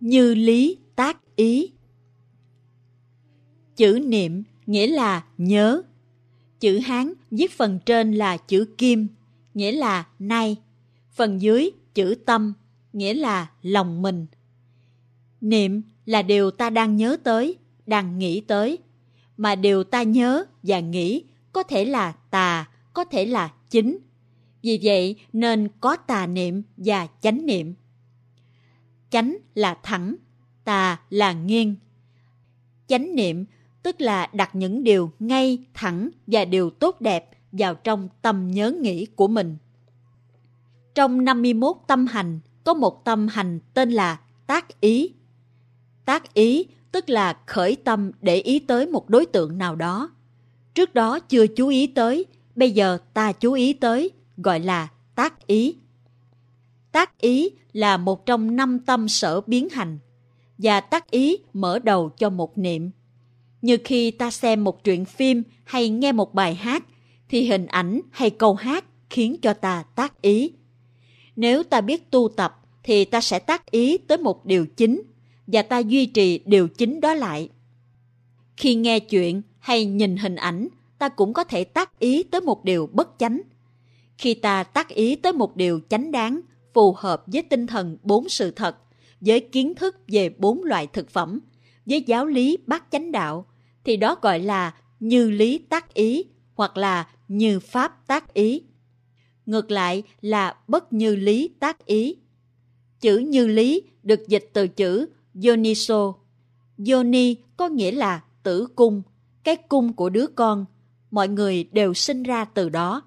Như 0.00 0.34
lý 0.34 0.78
tác 0.96 1.23
ý 1.36 1.72
Chữ 3.76 3.98
niệm 4.06 4.42
nghĩa 4.66 4.86
là 4.86 5.24
nhớ. 5.38 5.82
Chữ 6.60 6.78
Hán 6.78 7.12
viết 7.30 7.52
phần 7.52 7.78
trên 7.86 8.12
là 8.12 8.36
chữ 8.36 8.64
kim, 8.78 9.08
nghĩa 9.54 9.72
là 9.72 10.06
nay. 10.18 10.56
Phần 11.12 11.42
dưới 11.42 11.70
chữ 11.94 12.14
tâm, 12.26 12.52
nghĩa 12.92 13.14
là 13.14 13.50
lòng 13.62 14.02
mình. 14.02 14.26
Niệm 15.40 15.82
là 16.04 16.22
điều 16.22 16.50
ta 16.50 16.70
đang 16.70 16.96
nhớ 16.96 17.16
tới, 17.24 17.56
đang 17.86 18.18
nghĩ 18.18 18.40
tới. 18.40 18.78
Mà 19.36 19.54
điều 19.54 19.84
ta 19.84 20.02
nhớ 20.02 20.44
và 20.62 20.80
nghĩ 20.80 21.24
có 21.52 21.62
thể 21.62 21.84
là 21.84 22.12
tà, 22.12 22.68
có 22.92 23.04
thể 23.04 23.26
là 23.26 23.52
chính. 23.70 23.98
Vì 24.62 24.80
vậy 24.82 25.16
nên 25.32 25.68
có 25.80 25.96
tà 25.96 26.26
niệm 26.26 26.62
và 26.76 27.08
chánh 27.20 27.46
niệm. 27.46 27.74
Chánh 29.10 29.36
là 29.54 29.78
thẳng, 29.82 30.16
tà 30.64 30.98
là 31.10 31.32
nghiêng. 31.32 31.74
Chánh 32.86 33.14
niệm 33.14 33.44
tức 33.82 34.00
là 34.00 34.28
đặt 34.32 34.54
những 34.54 34.84
điều 34.84 35.12
ngay, 35.18 35.58
thẳng 35.74 36.10
và 36.26 36.44
điều 36.44 36.70
tốt 36.70 37.00
đẹp 37.00 37.30
vào 37.52 37.74
trong 37.74 38.08
tâm 38.22 38.50
nhớ 38.50 38.72
nghĩ 38.80 39.06
của 39.06 39.28
mình. 39.28 39.56
Trong 40.94 41.24
51 41.24 41.76
tâm 41.86 42.06
hành, 42.06 42.40
có 42.64 42.74
một 42.74 43.04
tâm 43.04 43.28
hành 43.28 43.60
tên 43.74 43.90
là 43.90 44.20
tác 44.46 44.80
ý. 44.80 45.12
Tác 46.04 46.34
ý 46.34 46.66
tức 46.92 47.10
là 47.10 47.38
khởi 47.46 47.76
tâm 47.76 48.10
để 48.20 48.36
ý 48.36 48.58
tới 48.58 48.86
một 48.86 49.08
đối 49.08 49.26
tượng 49.26 49.58
nào 49.58 49.76
đó. 49.76 50.10
Trước 50.74 50.94
đó 50.94 51.18
chưa 51.18 51.46
chú 51.46 51.68
ý 51.68 51.86
tới, 51.86 52.26
bây 52.56 52.70
giờ 52.70 52.98
ta 53.14 53.32
chú 53.32 53.52
ý 53.52 53.72
tới, 53.72 54.10
gọi 54.36 54.60
là 54.60 54.88
tác 55.14 55.46
ý. 55.46 55.76
Tác 56.92 57.18
ý 57.18 57.50
là 57.72 57.96
một 57.96 58.26
trong 58.26 58.56
năm 58.56 58.78
tâm 58.78 59.08
sở 59.08 59.40
biến 59.40 59.68
hành, 59.68 59.98
và 60.58 60.80
tác 60.80 61.10
ý 61.10 61.36
mở 61.52 61.78
đầu 61.78 62.10
cho 62.18 62.30
một 62.30 62.58
niệm. 62.58 62.90
Như 63.62 63.78
khi 63.84 64.10
ta 64.10 64.30
xem 64.30 64.64
một 64.64 64.84
truyện 64.84 65.04
phim 65.04 65.42
hay 65.64 65.88
nghe 65.88 66.12
một 66.12 66.34
bài 66.34 66.54
hát, 66.54 66.84
thì 67.28 67.46
hình 67.46 67.66
ảnh 67.66 68.00
hay 68.10 68.30
câu 68.30 68.54
hát 68.54 68.84
khiến 69.10 69.36
cho 69.42 69.54
ta 69.54 69.82
tác 69.82 70.22
ý. 70.22 70.52
Nếu 71.36 71.62
ta 71.62 71.80
biết 71.80 72.10
tu 72.10 72.28
tập, 72.36 72.60
thì 72.82 73.04
ta 73.04 73.20
sẽ 73.20 73.38
tác 73.38 73.70
ý 73.70 73.98
tới 73.98 74.18
một 74.18 74.46
điều 74.46 74.66
chính, 74.66 75.02
và 75.46 75.62
ta 75.62 75.78
duy 75.78 76.06
trì 76.06 76.40
điều 76.44 76.68
chính 76.68 77.00
đó 77.00 77.14
lại. 77.14 77.48
Khi 78.56 78.74
nghe 78.74 79.00
chuyện 79.00 79.42
hay 79.58 79.84
nhìn 79.84 80.16
hình 80.16 80.36
ảnh, 80.36 80.68
ta 80.98 81.08
cũng 81.08 81.32
có 81.32 81.44
thể 81.44 81.64
tác 81.64 81.98
ý 81.98 82.22
tới 82.22 82.40
một 82.40 82.64
điều 82.64 82.88
bất 82.92 83.08
chánh. 83.18 83.40
Khi 84.18 84.34
ta 84.34 84.62
tác 84.62 84.88
ý 84.88 85.16
tới 85.16 85.32
một 85.32 85.56
điều 85.56 85.80
chánh 85.88 86.10
đáng, 86.10 86.40
phù 86.74 86.92
hợp 86.98 87.24
với 87.26 87.42
tinh 87.42 87.66
thần 87.66 87.96
bốn 88.02 88.28
sự 88.28 88.50
thật, 88.50 88.76
với 89.24 89.40
kiến 89.40 89.74
thức 89.74 89.96
về 90.08 90.28
bốn 90.38 90.64
loại 90.64 90.86
thực 90.86 91.10
phẩm, 91.10 91.40
với 91.86 92.02
giáo 92.06 92.26
lý 92.26 92.58
bát 92.66 92.84
chánh 92.90 93.12
đạo, 93.12 93.46
thì 93.84 93.96
đó 93.96 94.16
gọi 94.22 94.40
là 94.40 94.74
như 95.00 95.30
lý 95.30 95.58
tác 95.58 95.94
ý 95.94 96.24
hoặc 96.54 96.76
là 96.76 97.08
như 97.28 97.60
pháp 97.60 98.06
tác 98.06 98.34
ý. 98.34 98.62
Ngược 99.46 99.70
lại 99.70 100.02
là 100.20 100.56
bất 100.68 100.92
như 100.92 101.16
lý 101.16 101.48
tác 101.60 101.86
ý. 101.86 102.16
Chữ 103.00 103.18
như 103.18 103.46
lý 103.46 103.82
được 104.02 104.28
dịch 104.28 104.50
từ 104.52 104.68
chữ 104.68 105.06
Yoniso. 105.44 106.14
Yoni 106.90 107.36
có 107.56 107.68
nghĩa 107.68 107.90
là 107.90 108.24
tử 108.42 108.66
cung, 108.74 109.02
cái 109.44 109.56
cung 109.56 109.92
của 109.92 110.10
đứa 110.10 110.26
con. 110.26 110.64
Mọi 111.10 111.28
người 111.28 111.64
đều 111.72 111.94
sinh 111.94 112.22
ra 112.22 112.44
từ 112.44 112.68
đó. 112.68 113.02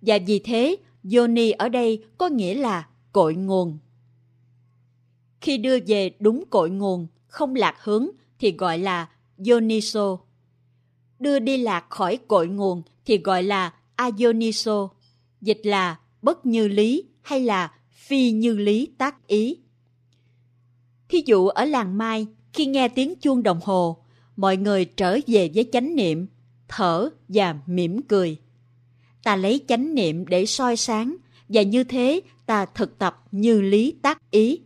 Và 0.00 0.18
vì 0.26 0.38
thế, 0.38 0.76
Yoni 1.14 1.50
ở 1.50 1.68
đây 1.68 2.04
có 2.18 2.28
nghĩa 2.28 2.54
là 2.54 2.86
cội 3.12 3.34
nguồn. 3.34 3.78
Khi 5.40 5.58
đưa 5.58 5.78
về 5.86 6.10
đúng 6.20 6.44
cội 6.50 6.70
nguồn, 6.70 7.06
không 7.26 7.54
lạc 7.54 7.76
hướng 7.82 8.08
thì 8.38 8.52
gọi 8.52 8.78
là 8.78 9.08
Yoniso. 9.48 10.18
Đưa 11.18 11.38
đi 11.38 11.56
lạc 11.56 11.86
khỏi 11.88 12.18
cội 12.28 12.48
nguồn 12.48 12.82
thì 13.04 13.18
gọi 13.18 13.42
là 13.42 13.72
Ayoniso, 13.96 14.88
dịch 15.40 15.60
là 15.62 15.98
bất 16.22 16.46
như 16.46 16.68
lý 16.68 17.04
hay 17.22 17.40
là 17.40 17.72
phi 17.90 18.30
như 18.30 18.56
lý 18.56 18.88
tác 18.98 19.26
ý. 19.26 19.56
Thí 21.08 21.22
dụ 21.26 21.48
ở 21.48 21.64
làng 21.64 21.98
Mai, 21.98 22.26
khi 22.52 22.66
nghe 22.66 22.88
tiếng 22.88 23.14
chuông 23.20 23.42
đồng 23.42 23.60
hồ, 23.62 23.96
mọi 24.36 24.56
người 24.56 24.84
trở 24.84 25.18
về 25.26 25.50
với 25.54 25.68
chánh 25.72 25.96
niệm, 25.96 26.26
thở 26.68 27.08
và 27.28 27.56
mỉm 27.66 28.02
cười. 28.02 28.36
Ta 29.22 29.36
lấy 29.36 29.60
chánh 29.68 29.94
niệm 29.94 30.26
để 30.26 30.46
soi 30.46 30.76
sáng 30.76 31.16
và 31.48 31.62
như 31.62 31.84
thế 31.84 32.20
ta 32.46 32.66
thực 32.66 32.98
tập 32.98 33.24
như 33.32 33.60
lý 33.60 33.94
tác 34.02 34.30
ý. 34.30 34.60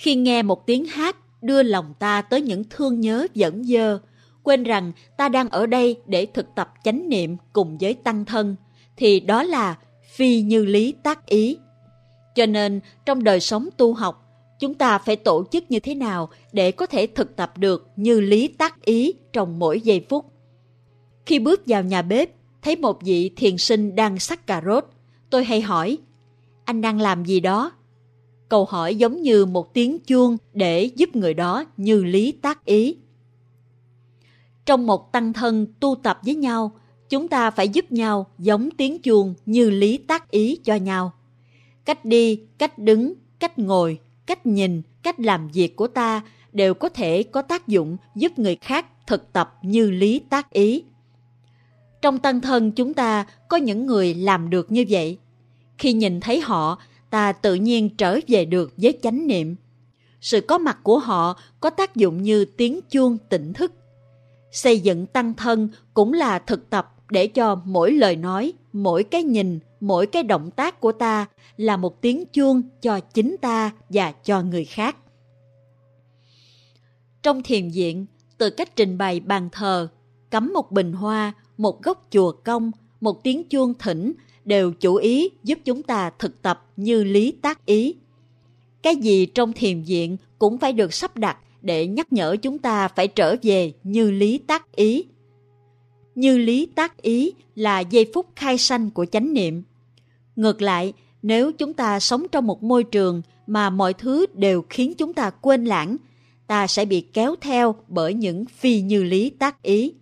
Khi 0.00 0.14
nghe 0.14 0.42
một 0.42 0.66
tiếng 0.66 0.84
hát 0.84 1.16
đưa 1.42 1.62
lòng 1.62 1.94
ta 1.98 2.22
tới 2.22 2.42
những 2.42 2.64
thương 2.70 3.00
nhớ 3.00 3.26
dẫn 3.34 3.64
dơ, 3.64 3.98
quên 4.42 4.62
rằng 4.62 4.92
ta 5.16 5.28
đang 5.28 5.48
ở 5.48 5.66
đây 5.66 5.96
để 6.06 6.26
thực 6.26 6.46
tập 6.54 6.72
chánh 6.84 7.08
niệm 7.08 7.36
cùng 7.52 7.78
với 7.80 7.94
tăng 7.94 8.24
thân, 8.24 8.56
thì 8.96 9.20
đó 9.20 9.42
là 9.42 9.78
phi 10.14 10.42
như 10.42 10.64
lý 10.64 10.94
tác 11.02 11.26
ý. 11.26 11.58
Cho 12.34 12.46
nên 12.46 12.80
trong 13.06 13.24
đời 13.24 13.40
sống 13.40 13.68
tu 13.76 13.94
học, 13.94 14.26
chúng 14.60 14.74
ta 14.74 14.98
phải 14.98 15.16
tổ 15.16 15.44
chức 15.50 15.70
như 15.70 15.80
thế 15.80 15.94
nào 15.94 16.28
để 16.52 16.72
có 16.72 16.86
thể 16.86 17.06
thực 17.06 17.36
tập 17.36 17.58
được 17.58 17.88
như 17.96 18.20
lý 18.20 18.48
tác 18.48 18.84
ý 18.84 19.12
trong 19.32 19.58
mỗi 19.58 19.80
giây 19.80 20.06
phút. 20.08 20.26
Khi 21.26 21.38
bước 21.38 21.62
vào 21.66 21.82
nhà 21.82 22.02
bếp, 22.02 22.30
thấy 22.62 22.76
một 22.76 23.02
vị 23.02 23.30
thiền 23.36 23.58
sinh 23.58 23.96
đang 23.96 24.18
sắc 24.18 24.46
cà 24.46 24.62
rốt, 24.66 24.84
tôi 25.30 25.44
hay 25.44 25.60
hỏi, 25.60 25.98
anh 26.64 26.80
đang 26.80 27.00
làm 27.00 27.24
gì 27.24 27.40
đó? 27.40 27.72
Câu 28.50 28.64
hỏi 28.64 28.94
giống 28.94 29.22
như 29.22 29.46
một 29.46 29.74
tiếng 29.74 29.98
chuông 29.98 30.36
để 30.52 30.84
giúp 30.84 31.16
người 31.16 31.34
đó 31.34 31.64
như 31.76 32.04
lý 32.04 32.32
tác 32.32 32.64
ý. 32.64 32.96
Trong 34.66 34.86
một 34.86 35.12
tăng 35.12 35.32
thân 35.32 35.66
tu 35.80 35.94
tập 36.02 36.20
với 36.24 36.34
nhau, 36.34 36.72
chúng 37.08 37.28
ta 37.28 37.50
phải 37.50 37.68
giúp 37.68 37.92
nhau 37.92 38.26
giống 38.38 38.70
tiếng 38.70 38.98
chuông 38.98 39.34
như 39.46 39.70
lý 39.70 39.98
tác 39.98 40.30
ý 40.30 40.58
cho 40.64 40.74
nhau. 40.74 41.12
Cách 41.84 42.04
đi, 42.04 42.40
cách 42.58 42.78
đứng, 42.78 43.14
cách 43.38 43.58
ngồi, 43.58 43.98
cách 44.26 44.46
nhìn, 44.46 44.82
cách 45.02 45.20
làm 45.20 45.48
việc 45.48 45.76
của 45.76 45.86
ta 45.86 46.22
đều 46.52 46.74
có 46.74 46.88
thể 46.88 47.22
có 47.22 47.42
tác 47.42 47.68
dụng 47.68 47.96
giúp 48.14 48.38
người 48.38 48.56
khác 48.56 48.86
thực 49.06 49.32
tập 49.32 49.58
như 49.62 49.90
lý 49.90 50.18
tác 50.18 50.50
ý. 50.50 50.84
Trong 52.02 52.18
tăng 52.18 52.40
thân 52.40 52.72
chúng 52.72 52.94
ta 52.94 53.26
có 53.48 53.56
những 53.56 53.86
người 53.86 54.14
làm 54.14 54.50
được 54.50 54.72
như 54.72 54.84
vậy. 54.88 55.18
Khi 55.78 55.92
nhìn 55.92 56.20
thấy 56.20 56.40
họ, 56.40 56.78
ta 57.10 57.32
tự 57.32 57.54
nhiên 57.54 57.96
trở 57.96 58.18
về 58.28 58.44
được 58.44 58.72
với 58.76 58.98
chánh 59.02 59.26
niệm. 59.26 59.56
Sự 60.20 60.40
có 60.40 60.58
mặt 60.58 60.78
của 60.82 60.98
họ 60.98 61.40
có 61.60 61.70
tác 61.70 61.96
dụng 61.96 62.22
như 62.22 62.44
tiếng 62.44 62.80
chuông 62.90 63.18
tỉnh 63.28 63.52
thức. 63.52 63.72
Xây 64.52 64.80
dựng 64.80 65.06
tăng 65.06 65.34
thân 65.34 65.68
cũng 65.94 66.12
là 66.12 66.38
thực 66.38 66.70
tập 66.70 66.94
để 67.10 67.26
cho 67.26 67.54
mỗi 67.64 67.92
lời 67.92 68.16
nói, 68.16 68.52
mỗi 68.72 69.04
cái 69.04 69.22
nhìn, 69.22 69.58
mỗi 69.80 70.06
cái 70.06 70.22
động 70.22 70.50
tác 70.50 70.80
của 70.80 70.92
ta 70.92 71.26
là 71.56 71.76
một 71.76 72.00
tiếng 72.00 72.24
chuông 72.26 72.62
cho 72.82 73.00
chính 73.00 73.36
ta 73.40 73.70
và 73.88 74.12
cho 74.12 74.42
người 74.42 74.64
khác. 74.64 74.96
Trong 77.22 77.42
thiền 77.42 77.70
viện, 77.70 78.06
từ 78.38 78.50
cách 78.50 78.76
trình 78.76 78.98
bày 78.98 79.20
bàn 79.20 79.48
thờ, 79.52 79.88
cắm 80.30 80.52
một 80.52 80.72
bình 80.72 80.92
hoa, 80.92 81.32
một 81.56 81.82
gốc 81.82 82.06
chùa 82.10 82.32
công, 82.32 82.70
một 83.00 83.22
tiếng 83.22 83.48
chuông 83.48 83.74
thỉnh 83.78 84.12
đều 84.44 84.72
chủ 84.72 84.94
ý 84.94 85.28
giúp 85.44 85.58
chúng 85.64 85.82
ta 85.82 86.10
thực 86.18 86.42
tập 86.42 86.66
như 86.76 87.04
lý 87.04 87.32
tác 87.32 87.66
ý. 87.66 87.94
Cái 88.82 88.96
gì 88.96 89.26
trong 89.26 89.52
thiền 89.52 89.82
viện 89.82 90.16
cũng 90.38 90.58
phải 90.58 90.72
được 90.72 90.94
sắp 90.94 91.16
đặt 91.16 91.38
để 91.62 91.86
nhắc 91.86 92.12
nhở 92.12 92.36
chúng 92.42 92.58
ta 92.58 92.88
phải 92.88 93.08
trở 93.08 93.36
về 93.42 93.72
như 93.82 94.10
lý 94.10 94.38
tác 94.38 94.76
ý. 94.76 95.04
Như 96.14 96.38
lý 96.38 96.66
tác 96.66 97.02
ý 97.02 97.32
là 97.54 97.80
giây 97.80 98.06
phút 98.14 98.26
khai 98.36 98.58
sanh 98.58 98.90
của 98.90 99.04
chánh 99.04 99.32
niệm. 99.32 99.62
Ngược 100.36 100.62
lại, 100.62 100.92
nếu 101.22 101.52
chúng 101.52 101.72
ta 101.72 102.00
sống 102.00 102.26
trong 102.32 102.46
một 102.46 102.62
môi 102.62 102.84
trường 102.84 103.22
mà 103.46 103.70
mọi 103.70 103.94
thứ 103.94 104.26
đều 104.34 104.62
khiến 104.70 104.94
chúng 104.94 105.12
ta 105.12 105.30
quên 105.30 105.64
lãng, 105.64 105.96
ta 106.46 106.66
sẽ 106.66 106.84
bị 106.84 107.00
kéo 107.00 107.34
theo 107.40 107.74
bởi 107.88 108.14
những 108.14 108.44
phi 108.44 108.80
như 108.80 109.02
lý 109.02 109.30
tác 109.30 109.62
ý. 109.62 109.92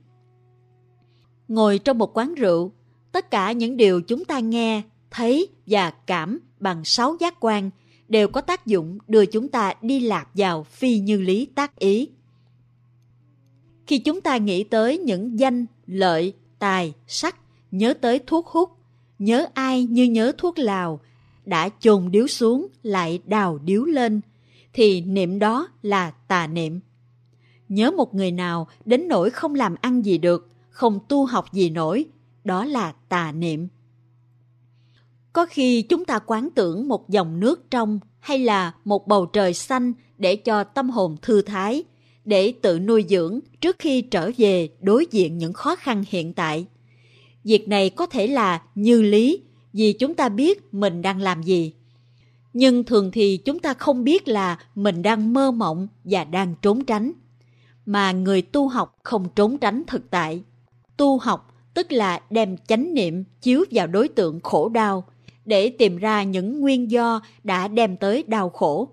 Ngồi 1.48 1.78
trong 1.78 1.98
một 1.98 2.16
quán 2.16 2.34
rượu, 2.34 2.72
tất 3.12 3.30
cả 3.30 3.52
những 3.52 3.76
điều 3.76 4.00
chúng 4.00 4.24
ta 4.24 4.38
nghe, 4.38 4.82
thấy 5.10 5.48
và 5.66 5.90
cảm 5.90 6.40
bằng 6.60 6.84
sáu 6.84 7.16
giác 7.20 7.34
quan 7.40 7.70
đều 8.08 8.28
có 8.28 8.40
tác 8.40 8.66
dụng 8.66 8.98
đưa 9.08 9.26
chúng 9.26 9.48
ta 9.48 9.74
đi 9.82 10.00
lạc 10.00 10.28
vào 10.34 10.62
phi 10.62 10.98
như 10.98 11.20
lý 11.20 11.46
tác 11.54 11.78
ý. 11.78 12.08
Khi 13.86 13.98
chúng 13.98 14.20
ta 14.20 14.36
nghĩ 14.36 14.64
tới 14.64 14.98
những 14.98 15.38
danh, 15.38 15.66
lợi, 15.86 16.32
tài, 16.58 16.92
sắc, 17.06 17.36
nhớ 17.70 17.94
tới 17.94 18.20
thuốc 18.26 18.46
hút, 18.46 18.70
nhớ 19.18 19.46
ai 19.54 19.84
như 19.84 20.04
nhớ 20.04 20.32
thuốc 20.38 20.58
lào, 20.58 21.00
đã 21.44 21.68
chồn 21.80 22.10
điếu 22.10 22.26
xuống 22.26 22.66
lại 22.82 23.20
đào 23.26 23.58
điếu 23.58 23.84
lên, 23.84 24.20
thì 24.72 25.00
niệm 25.00 25.38
đó 25.38 25.68
là 25.82 26.10
tà 26.10 26.46
niệm. 26.46 26.80
Nhớ 27.68 27.90
một 27.90 28.14
người 28.14 28.30
nào 28.30 28.68
đến 28.84 29.08
nỗi 29.08 29.30
không 29.30 29.54
làm 29.54 29.74
ăn 29.80 30.04
gì 30.04 30.18
được, 30.18 30.50
không 30.70 30.98
tu 31.08 31.26
học 31.26 31.52
gì 31.52 31.70
nổi, 31.70 32.06
đó 32.48 32.64
là 32.64 32.92
tà 33.08 33.32
niệm. 33.32 33.68
Có 35.32 35.46
khi 35.46 35.82
chúng 35.82 36.04
ta 36.04 36.18
quán 36.18 36.48
tưởng 36.54 36.88
một 36.88 37.08
dòng 37.08 37.40
nước 37.40 37.70
trong 37.70 38.00
hay 38.20 38.38
là 38.38 38.72
một 38.84 39.06
bầu 39.06 39.26
trời 39.26 39.54
xanh 39.54 39.92
để 40.18 40.36
cho 40.36 40.64
tâm 40.64 40.90
hồn 40.90 41.16
thư 41.22 41.42
thái, 41.42 41.84
để 42.24 42.52
tự 42.62 42.78
nuôi 42.78 43.04
dưỡng 43.08 43.40
trước 43.60 43.76
khi 43.78 44.02
trở 44.02 44.30
về 44.36 44.68
đối 44.80 45.06
diện 45.10 45.38
những 45.38 45.52
khó 45.52 45.76
khăn 45.76 46.04
hiện 46.08 46.34
tại. 46.34 46.66
Việc 47.44 47.68
này 47.68 47.90
có 47.90 48.06
thể 48.06 48.26
là 48.26 48.62
như 48.74 49.02
lý 49.02 49.42
vì 49.72 49.92
chúng 49.92 50.14
ta 50.14 50.28
biết 50.28 50.74
mình 50.74 51.02
đang 51.02 51.20
làm 51.20 51.42
gì. 51.42 51.72
Nhưng 52.52 52.84
thường 52.84 53.10
thì 53.12 53.36
chúng 53.36 53.58
ta 53.58 53.74
không 53.74 54.04
biết 54.04 54.28
là 54.28 54.58
mình 54.74 55.02
đang 55.02 55.32
mơ 55.32 55.50
mộng 55.50 55.88
và 56.04 56.24
đang 56.24 56.54
trốn 56.62 56.84
tránh. 56.84 57.12
Mà 57.86 58.12
người 58.12 58.42
tu 58.42 58.68
học 58.68 58.98
không 59.02 59.28
trốn 59.36 59.58
tránh 59.58 59.82
thực 59.86 60.10
tại. 60.10 60.42
Tu 60.96 61.18
học 61.18 61.54
tức 61.78 61.92
là 61.92 62.20
đem 62.30 62.56
chánh 62.56 62.94
niệm 62.94 63.24
chiếu 63.40 63.64
vào 63.70 63.86
đối 63.86 64.08
tượng 64.08 64.40
khổ 64.40 64.68
đau 64.68 65.04
để 65.44 65.70
tìm 65.70 65.96
ra 65.96 66.22
những 66.22 66.60
nguyên 66.60 66.90
do 66.90 67.20
đã 67.44 67.68
đem 67.68 67.96
tới 67.96 68.24
đau 68.26 68.50
khổ. 68.50 68.88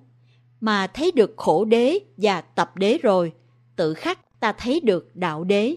Mà 0.60 0.88
thấy 0.88 1.12
được 1.12 1.34
khổ 1.38 1.66
đế 1.66 2.00
và 2.18 2.42
tập 2.42 2.78
đế 2.78 2.98
rồi, 3.04 3.34
tự 3.76 3.94
khắc 3.94 4.40
ta 4.40 4.52
thấy 4.52 4.80
được 4.80 5.16
đạo 5.16 5.44
đế. 5.44 5.76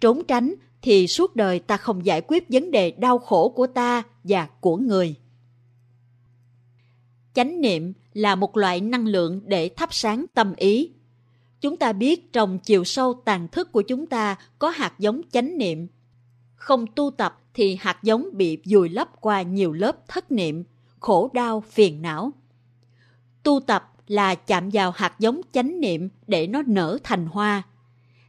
Trốn 0.00 0.24
tránh 0.28 0.54
thì 0.82 1.06
suốt 1.06 1.36
đời 1.36 1.58
ta 1.58 1.76
không 1.76 2.06
giải 2.06 2.20
quyết 2.26 2.44
vấn 2.48 2.70
đề 2.70 2.90
đau 2.90 3.18
khổ 3.18 3.48
của 3.48 3.66
ta 3.66 4.02
và 4.24 4.48
của 4.60 4.76
người. 4.76 5.14
Chánh 7.34 7.60
niệm 7.60 7.92
là 8.12 8.34
một 8.34 8.56
loại 8.56 8.80
năng 8.80 9.06
lượng 9.06 9.40
để 9.44 9.68
thắp 9.68 9.94
sáng 9.94 10.26
tâm 10.34 10.54
ý. 10.56 10.90
Chúng 11.60 11.76
ta 11.76 11.92
biết 11.92 12.32
trong 12.32 12.58
chiều 12.58 12.84
sâu 12.84 13.14
tàn 13.24 13.48
thức 13.48 13.72
của 13.72 13.82
chúng 13.82 14.06
ta 14.06 14.36
có 14.58 14.70
hạt 14.70 14.94
giống 14.98 15.20
chánh 15.32 15.58
niệm. 15.58 15.88
Không 16.64 16.86
tu 16.86 17.10
tập 17.10 17.40
thì 17.54 17.76
hạt 17.80 17.98
giống 18.02 18.28
bị 18.32 18.58
vùi 18.70 18.88
lấp 18.88 19.20
qua 19.20 19.42
nhiều 19.42 19.72
lớp 19.72 20.08
thất 20.08 20.32
niệm, 20.32 20.64
khổ 21.00 21.30
đau, 21.32 21.60
phiền 21.60 22.02
não. 22.02 22.32
Tu 23.42 23.60
tập 23.60 23.92
là 24.06 24.34
chạm 24.34 24.70
vào 24.72 24.90
hạt 24.90 25.14
giống 25.18 25.40
chánh 25.52 25.80
niệm 25.80 26.08
để 26.26 26.46
nó 26.46 26.62
nở 26.66 26.98
thành 27.04 27.26
hoa. 27.26 27.62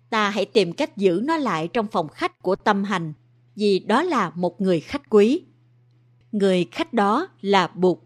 Ta 0.09 0.29
hãy 0.29 0.45
tìm 0.45 0.73
cách 0.73 0.97
giữ 0.97 1.21
nó 1.23 1.37
lại 1.37 1.67
trong 1.67 1.87
phòng 1.87 2.07
khách 2.07 2.41
của 2.41 2.55
tâm 2.55 2.83
hành, 2.83 3.13
vì 3.55 3.79
đó 3.79 4.03
là 4.03 4.31
một 4.35 4.61
người 4.61 4.79
khách 4.79 5.09
quý. 5.09 5.41
Người 6.31 6.67
khách 6.71 6.93
đó 6.93 7.27
là 7.41 7.67
Bụt, 7.67 7.97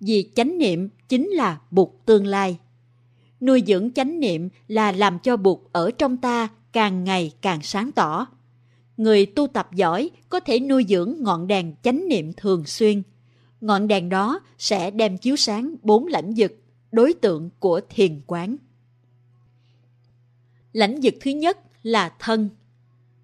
vì 0.00 0.30
chánh 0.34 0.58
niệm 0.58 0.88
chính 1.08 1.28
là 1.28 1.58
Bụt 1.70 1.88
tương 2.04 2.26
lai. 2.26 2.58
Nuôi 3.40 3.62
dưỡng 3.66 3.92
chánh 3.92 4.20
niệm 4.20 4.48
là 4.68 4.92
làm 4.92 5.18
cho 5.18 5.36
Bụt 5.36 5.58
ở 5.72 5.90
trong 5.90 6.16
ta 6.16 6.48
càng 6.72 7.04
ngày 7.04 7.32
càng 7.42 7.62
sáng 7.62 7.92
tỏ 7.92 8.26
người 8.96 9.26
tu 9.26 9.46
tập 9.46 9.68
giỏi 9.74 10.10
có 10.28 10.40
thể 10.40 10.60
nuôi 10.60 10.84
dưỡng 10.88 11.16
ngọn 11.20 11.46
đèn 11.46 11.74
chánh 11.82 12.08
niệm 12.08 12.32
thường 12.32 12.64
xuyên. 12.64 13.02
Ngọn 13.60 13.88
đèn 13.88 14.08
đó 14.08 14.40
sẽ 14.58 14.90
đem 14.90 15.18
chiếu 15.18 15.36
sáng 15.36 15.74
bốn 15.82 16.06
lãnh 16.06 16.34
vực, 16.36 16.62
đối 16.92 17.14
tượng 17.14 17.50
của 17.58 17.80
thiền 17.90 18.20
quán. 18.26 18.56
Lãnh 20.72 21.00
vực 21.02 21.14
thứ 21.20 21.30
nhất 21.30 21.58
là 21.82 22.14
thân. 22.18 22.48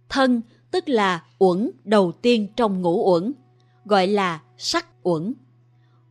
Thân 0.08 0.42
tức 0.70 0.88
là 0.88 1.24
uẩn 1.38 1.70
đầu 1.85 2.12
tiên 2.12 2.48
trong 2.56 2.82
ngũ 2.82 3.12
uẩn, 3.12 3.32
gọi 3.85 4.06
là 4.06 4.42
sắc 4.58 4.87
uẩn. 5.02 5.35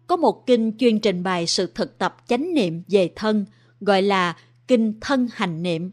Có 0.07 0.15
một 0.15 0.45
kinh 0.45 0.77
chuyên 0.77 0.99
trình 0.99 1.23
bày 1.23 1.47
sự 1.47 1.71
thực 1.75 1.97
tập 1.97 2.17
chánh 2.27 2.53
niệm 2.53 2.83
về 2.87 3.11
thân, 3.15 3.45
gọi 3.81 4.01
là 4.01 4.37
Kinh 4.67 4.93
Thân 5.01 5.27
Hành 5.31 5.63
Niệm. 5.63 5.91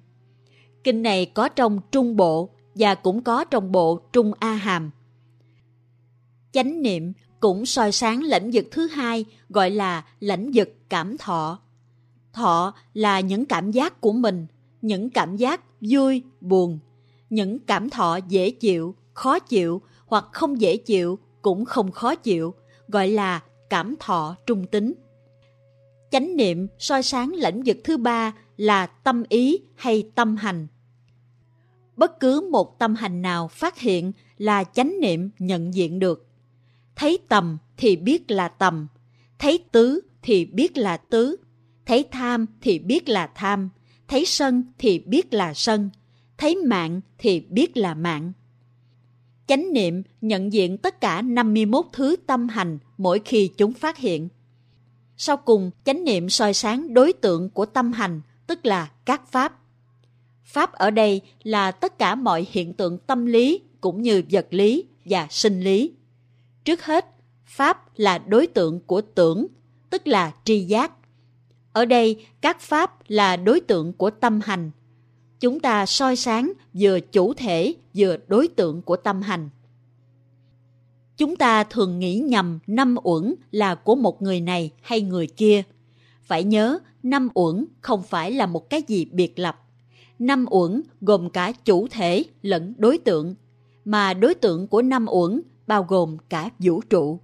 Kinh 0.85 1.03
này 1.03 1.27
có 1.27 1.49
trong 1.49 1.81
Trung 1.91 2.17
Bộ 2.17 2.51
và 2.79 2.95
cũng 2.95 3.23
có 3.23 3.45
trong 3.45 3.73
bộ 3.73 4.01
Trung 4.13 4.33
A 4.39 4.53
Hàm. 4.53 4.91
Chánh 6.53 6.83
niệm 6.83 7.13
cũng 7.41 7.67
soi 7.67 7.93
sáng 7.93 8.23
lãnh 8.23 8.51
vực 8.53 8.65
thứ 8.71 8.87
hai 8.87 9.25
gọi 9.49 9.71
là 9.71 10.05
lãnh 10.21 10.51
vực 10.55 10.77
cảm 10.89 11.19
thọ. 11.19 11.61
Thọ 12.33 12.75
là 12.95 13.21
những 13.21 13.45
cảm 13.47 13.71
giác 13.71 14.01
của 14.01 14.13
mình, 14.13 14.47
những 14.83 15.11
cảm 15.11 15.37
giác 15.37 15.61
vui, 15.81 16.23
buồn, 16.41 16.79
những 17.31 17.59
cảm 17.59 17.91
thọ 17.91 18.19
dễ 18.29 18.51
chịu, 18.51 18.95
khó 19.15 19.39
chịu 19.39 19.83
hoặc 20.07 20.25
không 20.33 20.61
dễ 20.61 20.77
chịu 20.77 21.19
cũng 21.43 21.65
không 21.65 21.93
khó 21.93 22.15
chịu, 22.15 22.55
gọi 22.89 23.09
là 23.09 23.41
cảm 23.71 23.95
thọ 24.01 24.37
trung 24.47 24.67
tính. 24.67 24.95
Chánh 26.11 26.37
niệm 26.37 26.67
soi 26.79 27.03
sáng 27.03 27.33
lãnh 27.33 27.63
vực 27.63 27.77
thứ 27.85 27.97
ba 27.97 28.33
là 28.57 28.87
tâm 28.87 29.25
ý 29.29 29.59
hay 29.77 30.11
tâm 30.15 30.37
hành 30.37 30.67
bất 31.99 32.21
cứ 32.21 32.49
một 32.53 32.79
tâm 32.79 32.95
hành 32.95 33.23
nào 33.23 33.49
phát 33.49 33.79
hiện 33.79 34.13
là 34.39 34.65
chánh 34.65 35.01
niệm 35.01 35.31
nhận 35.39 35.75
diện 35.75 35.99
được. 35.99 36.27
Thấy 36.97 37.19
tầm 37.29 37.59
thì 37.77 37.97
biết 37.97 38.31
là 38.31 38.49
tầm, 38.49 38.87
thấy 39.39 39.65
tứ 39.73 40.01
thì 40.23 40.45
biết 40.45 40.79
là 40.79 40.97
tứ, 40.97 41.37
thấy 41.87 42.05
tham 42.11 42.47
thì 42.61 42.79
biết 42.79 43.09
là 43.09 43.27
tham, 43.35 43.69
thấy 44.09 44.25
sân 44.25 44.63
thì 44.79 44.99
biết 44.99 45.35
là 45.35 45.55
sân, 45.55 45.91
thấy 46.39 46.57
mạng 46.57 47.01
thì 47.19 47.41
biết 47.41 47.77
là 47.77 47.95
mạng. 47.95 48.33
Chánh 49.47 49.73
niệm 49.73 50.03
nhận 50.21 50.53
diện 50.53 50.79
tất 50.79 51.01
cả 51.01 51.23
51 51.23 51.87
thứ 51.93 52.17
tâm 52.27 52.49
hành 52.49 52.79
mỗi 52.99 53.21
khi 53.25 53.51
chúng 53.57 53.73
phát 53.73 53.97
hiện. 53.97 54.29
Sau 55.17 55.37
cùng, 55.37 55.71
chánh 55.85 56.05
niệm 56.05 56.29
soi 56.29 56.55
sáng 56.55 56.95
đối 56.95 57.13
tượng 57.13 57.51
của 57.51 57.67
tâm 57.67 57.93
hành, 57.93 58.21
tức 58.47 58.67
là 58.67 58.91
các 59.05 59.29
pháp 59.33 59.61
Pháp 60.49 60.73
ở 60.73 60.91
đây 60.91 61.21
là 61.43 61.71
tất 61.71 61.99
cả 61.99 62.15
mọi 62.15 62.47
hiện 62.51 62.73
tượng 62.73 62.99
tâm 62.99 63.27
lý 63.27 63.61
cũng 63.81 64.03
như 64.03 64.23
vật 64.31 64.47
lý 64.51 64.85
và 65.05 65.27
sinh 65.31 65.61
lý. 65.61 65.93
Trước 66.65 66.85
hết, 66.85 67.07
Pháp 67.45 67.99
là 67.99 68.19
đối 68.19 68.47
tượng 68.47 68.81
của 68.81 69.01
tưởng, 69.01 69.47
tức 69.91 70.07
là 70.07 70.33
tri 70.45 70.61
giác. 70.61 70.93
Ở 71.73 71.85
đây, 71.85 72.27
các 72.41 72.61
Pháp 72.61 73.11
là 73.11 73.37
đối 73.37 73.61
tượng 73.61 73.93
của 73.93 74.11
tâm 74.11 74.41
hành. 74.45 74.71
Chúng 75.41 75.61
ta 75.61 75.87
soi 75.87 76.17
sáng 76.17 76.53
vừa 76.75 77.01
chủ 77.01 77.35
thể 77.35 77.75
vừa 77.95 78.17
đối 78.27 78.49
tượng 78.49 78.83
của 78.83 78.97
tâm 78.97 79.23
hành. 79.23 79.49
Chúng 81.17 81.37
ta 81.37 81.65
thường 81.65 81.99
nghĩ 81.99 82.19
nhầm 82.19 82.59
năm 82.67 82.97
uẩn 83.03 83.35
là 83.51 83.75
của 83.75 83.95
một 83.95 84.23
người 84.23 84.41
này 84.41 84.71
hay 84.83 85.01
người 85.01 85.27
kia. 85.27 85.63
Phải 86.23 86.45
nhớ, 86.45 86.79
năm 87.03 87.29
uẩn 87.35 87.65
không 87.81 88.03
phải 88.03 88.33
là 88.33 88.47
một 88.47 88.71
cái 88.71 88.83
gì 88.89 89.05
biệt 89.05 89.39
lập 89.39 89.65
năm 90.19 90.47
uẩn 90.51 90.83
gồm 91.01 91.31
cả 91.31 91.53
chủ 91.53 91.89
thể 91.91 92.25
lẫn 92.43 92.75
đối 92.79 92.99
tượng, 92.99 93.35
mà 93.85 94.15
đối 94.15 94.35
tượng 94.35 94.67
của 94.67 94.83
năm 94.83 95.07
uẩn 95.09 95.43
bao 95.67 95.83
gồm 95.89 96.17
cả 96.29 96.51
vũ 96.59 96.81
trụ. 96.81 97.21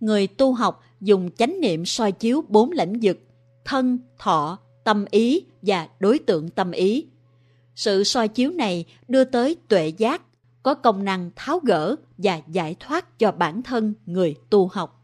người 0.00 0.26
tu 0.26 0.52
học 0.54 0.82
dùng 1.00 1.30
chánh 1.30 1.60
niệm 1.60 1.84
soi 1.84 2.12
chiếu 2.12 2.44
bốn 2.48 2.72
lãnh 2.72 2.92
vực, 3.02 3.18
thân, 3.64 3.98
thọ, 4.18 4.58
tâm 4.84 5.04
ý 5.10 5.44
và 5.62 5.88
đối 6.00 6.18
tượng 6.18 6.48
tâm 6.48 6.70
ý. 6.70 7.06
Sự 7.74 8.04
soi 8.04 8.28
chiếu 8.28 8.50
này 8.50 8.84
đưa 9.08 9.24
tới 9.24 9.56
tuệ 9.68 9.88
giác, 9.88 10.22
có 10.62 10.74
công 10.74 11.04
năng 11.04 11.30
tháo 11.36 11.58
gỡ 11.58 11.96
và 12.18 12.40
giải 12.48 12.76
thoát 12.80 13.18
cho 13.18 13.32
bản 13.32 13.62
thân 13.62 13.94
người 14.06 14.36
tu 14.50 14.68
học. 14.68 15.03